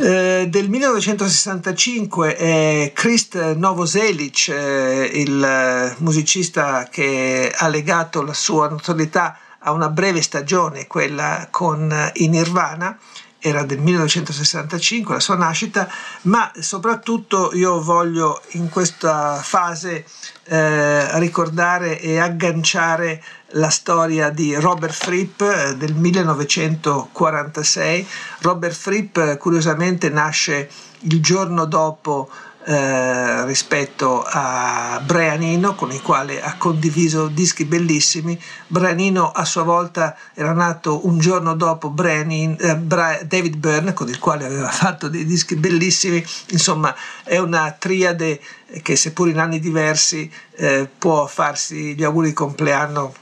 Eh, 0.00 0.46
del 0.48 0.68
1965 0.68 2.36
è 2.36 2.92
Krist 2.94 3.54
Novoselic, 3.54 4.48
eh, 4.48 5.10
il 5.12 5.96
musicista 5.98 6.86
che 6.88 7.52
ha 7.52 7.66
legato 7.66 8.22
la 8.22 8.32
sua 8.32 8.68
notorietà 8.68 9.36
a 9.60 9.72
una 9.72 9.88
breve 9.88 10.22
stagione, 10.22 10.86
quella 10.86 11.48
con 11.50 12.12
i 12.14 12.28
Nirvana, 12.28 12.96
era 13.40 13.62
del 13.62 13.78
1965 13.78 15.14
la 15.14 15.20
sua 15.20 15.36
nascita, 15.36 15.88
ma 16.22 16.50
soprattutto 16.58 17.54
io 17.54 17.80
voglio 17.80 18.42
in 18.52 18.68
questa 18.68 19.36
fase 19.36 20.04
eh, 20.44 21.20
ricordare 21.20 22.00
e 22.00 22.18
agganciare 22.18 23.22
la 23.52 23.70
storia 23.70 24.30
di 24.30 24.56
Robert 24.56 24.92
Fripp 24.92 25.40
eh, 25.40 25.76
del 25.76 25.94
1946. 25.94 28.08
Robert 28.40 28.74
Fripp 28.74 29.20
curiosamente 29.38 30.08
nasce 30.08 30.68
il 31.02 31.22
giorno 31.22 31.64
dopo 31.64 32.28
eh, 32.64 33.44
rispetto 33.46 34.22
a 34.26 35.00
Brianino 35.04 35.74
con 35.74 35.90
il 35.90 36.02
quale 36.02 36.42
ha 36.42 36.56
condiviso 36.56 37.28
dischi 37.28 37.64
bellissimi. 37.64 38.38
Brianino 38.66 39.30
a 39.30 39.44
sua 39.44 39.62
volta 39.62 40.16
era 40.34 40.52
nato 40.52 41.06
un 41.06 41.18
giorno 41.18 41.54
dopo 41.54 41.90
Brianin, 41.90 42.56
eh, 42.58 42.76
Bra- 42.76 43.20
David 43.24 43.56
Byrne 43.56 43.92
con 43.92 44.08
il 44.08 44.18
quale 44.18 44.44
aveva 44.44 44.70
fatto 44.70 45.08
dei 45.08 45.24
dischi 45.24 45.56
bellissimi, 45.56 46.24
insomma 46.50 46.94
è 47.24 47.38
una 47.38 47.74
triade 47.78 48.40
che 48.82 48.96
seppur 48.96 49.28
in 49.28 49.38
anni 49.38 49.60
diversi 49.60 50.30
eh, 50.56 50.88
può 50.98 51.26
farsi 51.26 51.94
gli 51.94 52.04
auguri 52.04 52.28
di 52.28 52.34
compleanno 52.34 53.14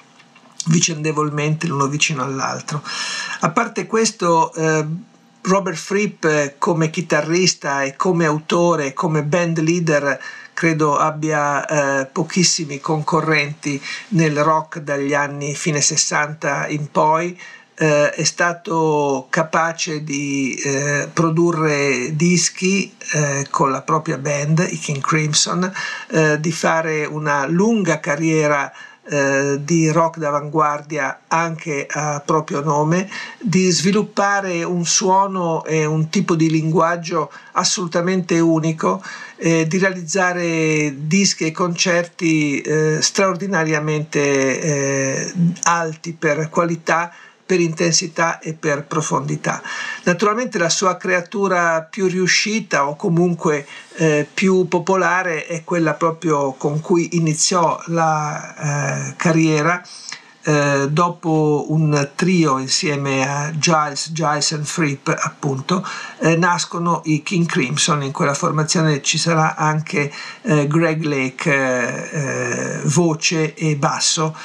vicendevolmente 0.66 1.66
l'uno 1.66 1.86
vicino 1.86 2.22
all'altro. 2.22 2.82
A 3.40 3.50
parte 3.50 3.86
questo, 3.86 4.52
eh, 4.54 4.84
Robert 5.46 5.76
Fripp 5.76 6.26
come 6.58 6.90
chitarrista 6.90 7.82
e 7.84 7.94
come 7.94 8.24
autore, 8.24 8.92
come 8.92 9.22
band 9.22 9.60
leader, 9.60 10.18
credo 10.52 10.96
abbia 10.96 12.00
eh, 12.00 12.06
pochissimi 12.06 12.80
concorrenti 12.80 13.80
nel 14.08 14.42
rock 14.42 14.80
dagli 14.80 15.14
anni 15.14 15.54
fine 15.54 15.80
60 15.80 16.66
in 16.68 16.90
poi. 16.90 17.38
Eh, 17.78 18.10
è 18.10 18.24
stato 18.24 19.26
capace 19.30 20.02
di 20.02 20.54
eh, 20.54 21.08
produrre 21.12 22.16
dischi 22.16 22.92
eh, 23.12 23.46
con 23.50 23.70
la 23.70 23.82
propria 23.82 24.18
band, 24.18 24.66
i 24.68 24.78
King 24.78 25.00
Crimson, 25.00 25.72
eh, 26.08 26.40
di 26.40 26.50
fare 26.50 27.04
una 27.04 27.46
lunga 27.46 28.00
carriera 28.00 28.72
eh, 29.08 29.58
di 29.60 29.88
rock 29.90 30.18
d'avanguardia 30.18 31.20
anche 31.28 31.86
a 31.88 32.22
proprio 32.24 32.60
nome, 32.60 33.08
di 33.40 33.70
sviluppare 33.70 34.62
un 34.64 34.84
suono 34.84 35.64
e 35.64 35.84
un 35.84 36.08
tipo 36.08 36.34
di 36.34 36.50
linguaggio 36.50 37.30
assolutamente 37.52 38.38
unico, 38.40 39.02
eh, 39.36 39.66
di 39.66 39.78
realizzare 39.78 40.94
dischi 41.06 41.46
e 41.46 41.52
concerti 41.52 42.60
eh, 42.60 42.98
straordinariamente 43.00 44.60
eh, 44.60 45.32
alti 45.62 46.12
per 46.12 46.48
qualità 46.48 47.12
per 47.46 47.60
intensità 47.60 48.40
e 48.40 48.52
per 48.54 48.84
profondità. 48.84 49.62
Naturalmente 50.02 50.58
la 50.58 50.68
sua 50.68 50.96
creatura 50.96 51.86
più 51.88 52.08
riuscita 52.08 52.88
o 52.88 52.96
comunque 52.96 53.64
eh, 53.94 54.26
più 54.32 54.66
popolare 54.66 55.46
è 55.46 55.62
quella 55.62 55.94
proprio 55.94 56.52
con 56.52 56.80
cui 56.80 57.16
iniziò 57.16 57.80
la 57.86 59.10
eh, 59.10 59.14
carriera 59.16 59.80
eh, 60.48 60.86
dopo 60.90 61.66
un 61.70 62.10
trio 62.14 62.58
insieme 62.58 63.28
a 63.28 63.50
Giles, 63.58 64.12
Giles 64.12 64.56
Fripp 64.62 65.08
appunto 65.08 65.84
eh, 66.20 66.36
nascono 66.36 67.02
i 67.06 67.24
King 67.24 67.46
Crimson. 67.46 68.04
In 68.04 68.12
quella 68.12 68.32
formazione 68.32 69.02
ci 69.02 69.18
sarà 69.18 69.56
anche 69.56 70.12
eh, 70.42 70.68
Greg 70.68 71.02
Lake 71.02 72.10
eh, 72.10 72.80
voce 72.84 73.54
e 73.54 73.74
basso 73.74 74.36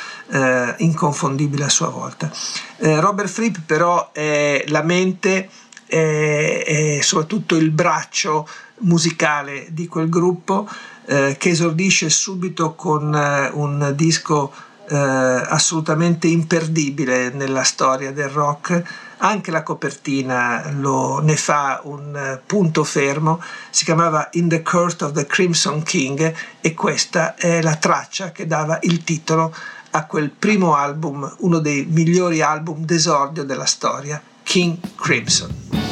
inconfondibile 0.78 1.66
a 1.66 1.70
sua 1.70 1.90
volta. 1.90 2.32
Robert 2.78 3.28
Fripp 3.28 3.58
però 3.66 4.12
è 4.14 4.64
la 4.70 4.82
mente 4.82 5.50
e 5.86 7.02
soprattutto 7.04 7.58
il 7.58 7.70
braccio 7.70 8.48
musicale 8.78 9.68
di 9.72 9.88
quel 9.88 10.08
gruppo 10.08 10.70
eh, 11.06 11.36
che 11.38 11.50
esordisce 11.50 12.10
subito 12.10 12.74
con 12.74 13.14
eh, 13.14 13.50
un 13.54 13.92
disco 13.96 14.54
eh, 14.92 14.96
assolutamente 14.98 16.28
imperdibile 16.28 17.30
nella 17.30 17.64
storia 17.64 18.12
del 18.12 18.28
rock. 18.28 18.84
Anche 19.20 19.52
la 19.52 19.64
copertina 19.64 20.70
lo, 20.72 21.20
ne 21.20 21.38
fa 21.38 21.80
un 21.84 22.14
eh, 22.14 22.42
punto 22.46 22.84
fermo, 22.84 23.42
si 23.70 23.86
chiamava 23.86 24.28
In 24.34 24.50
the 24.50 24.62
Court 24.62 25.02
of 25.04 25.14
the 25.14 25.26
Crimson 25.26 25.84
King 25.84 26.34
e 26.60 26.74
questa 26.74 27.36
è 27.36 27.62
la 27.62 27.76
traccia 27.76 28.32
che 28.32 28.46
dava 28.48 28.80
il 28.82 29.04
titolo 29.04 29.56
a 29.92 30.06
quel 30.06 30.30
primo 30.30 30.76
album, 30.76 31.36
uno 31.40 31.60
dei 31.60 31.86
migliori 31.90 32.42
album 32.42 32.84
d'esordio 32.84 33.44
della 33.44 33.66
storia, 33.66 34.22
King 34.44 34.78
Crimson. 34.96 35.91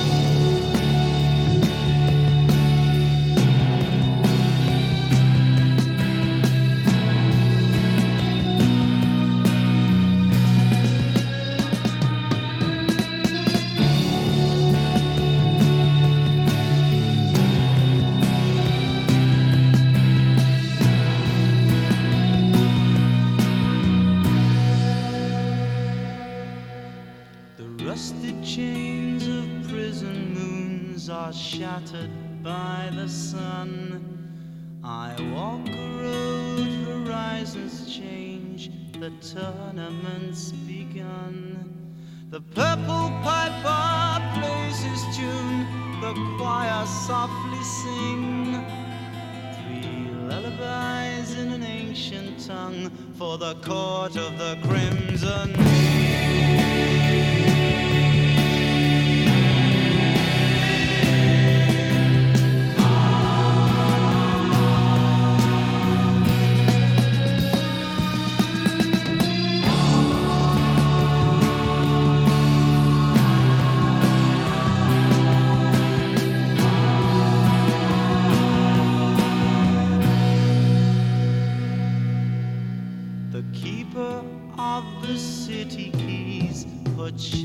the 32.91 33.07
sun. 33.07 34.79
I 34.83 35.13
walk 35.33 35.67
a 35.67 36.01
road, 36.01 37.05
horizons 37.05 37.93
change, 37.93 38.71
the 38.93 39.11
tournament's 39.21 40.51
begun. 40.51 41.75
The 42.29 42.41
purple 42.41 43.11
piper 43.23 44.39
plays 44.39 44.79
his 44.79 45.17
tune, 45.17 45.67
the 46.01 46.13
choir 46.37 46.85
softly 46.85 47.63
sing. 47.63 48.65
Three 49.53 50.09
lullabies 50.27 51.37
in 51.37 51.51
an 51.51 51.63
ancient 51.63 52.45
tongue 52.45 52.89
for 53.17 53.37
the 53.37 53.55
court 53.55 54.15
of 54.15 54.37
the 54.37 54.57
crimson. 54.63 55.78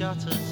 shutters. 0.05 0.44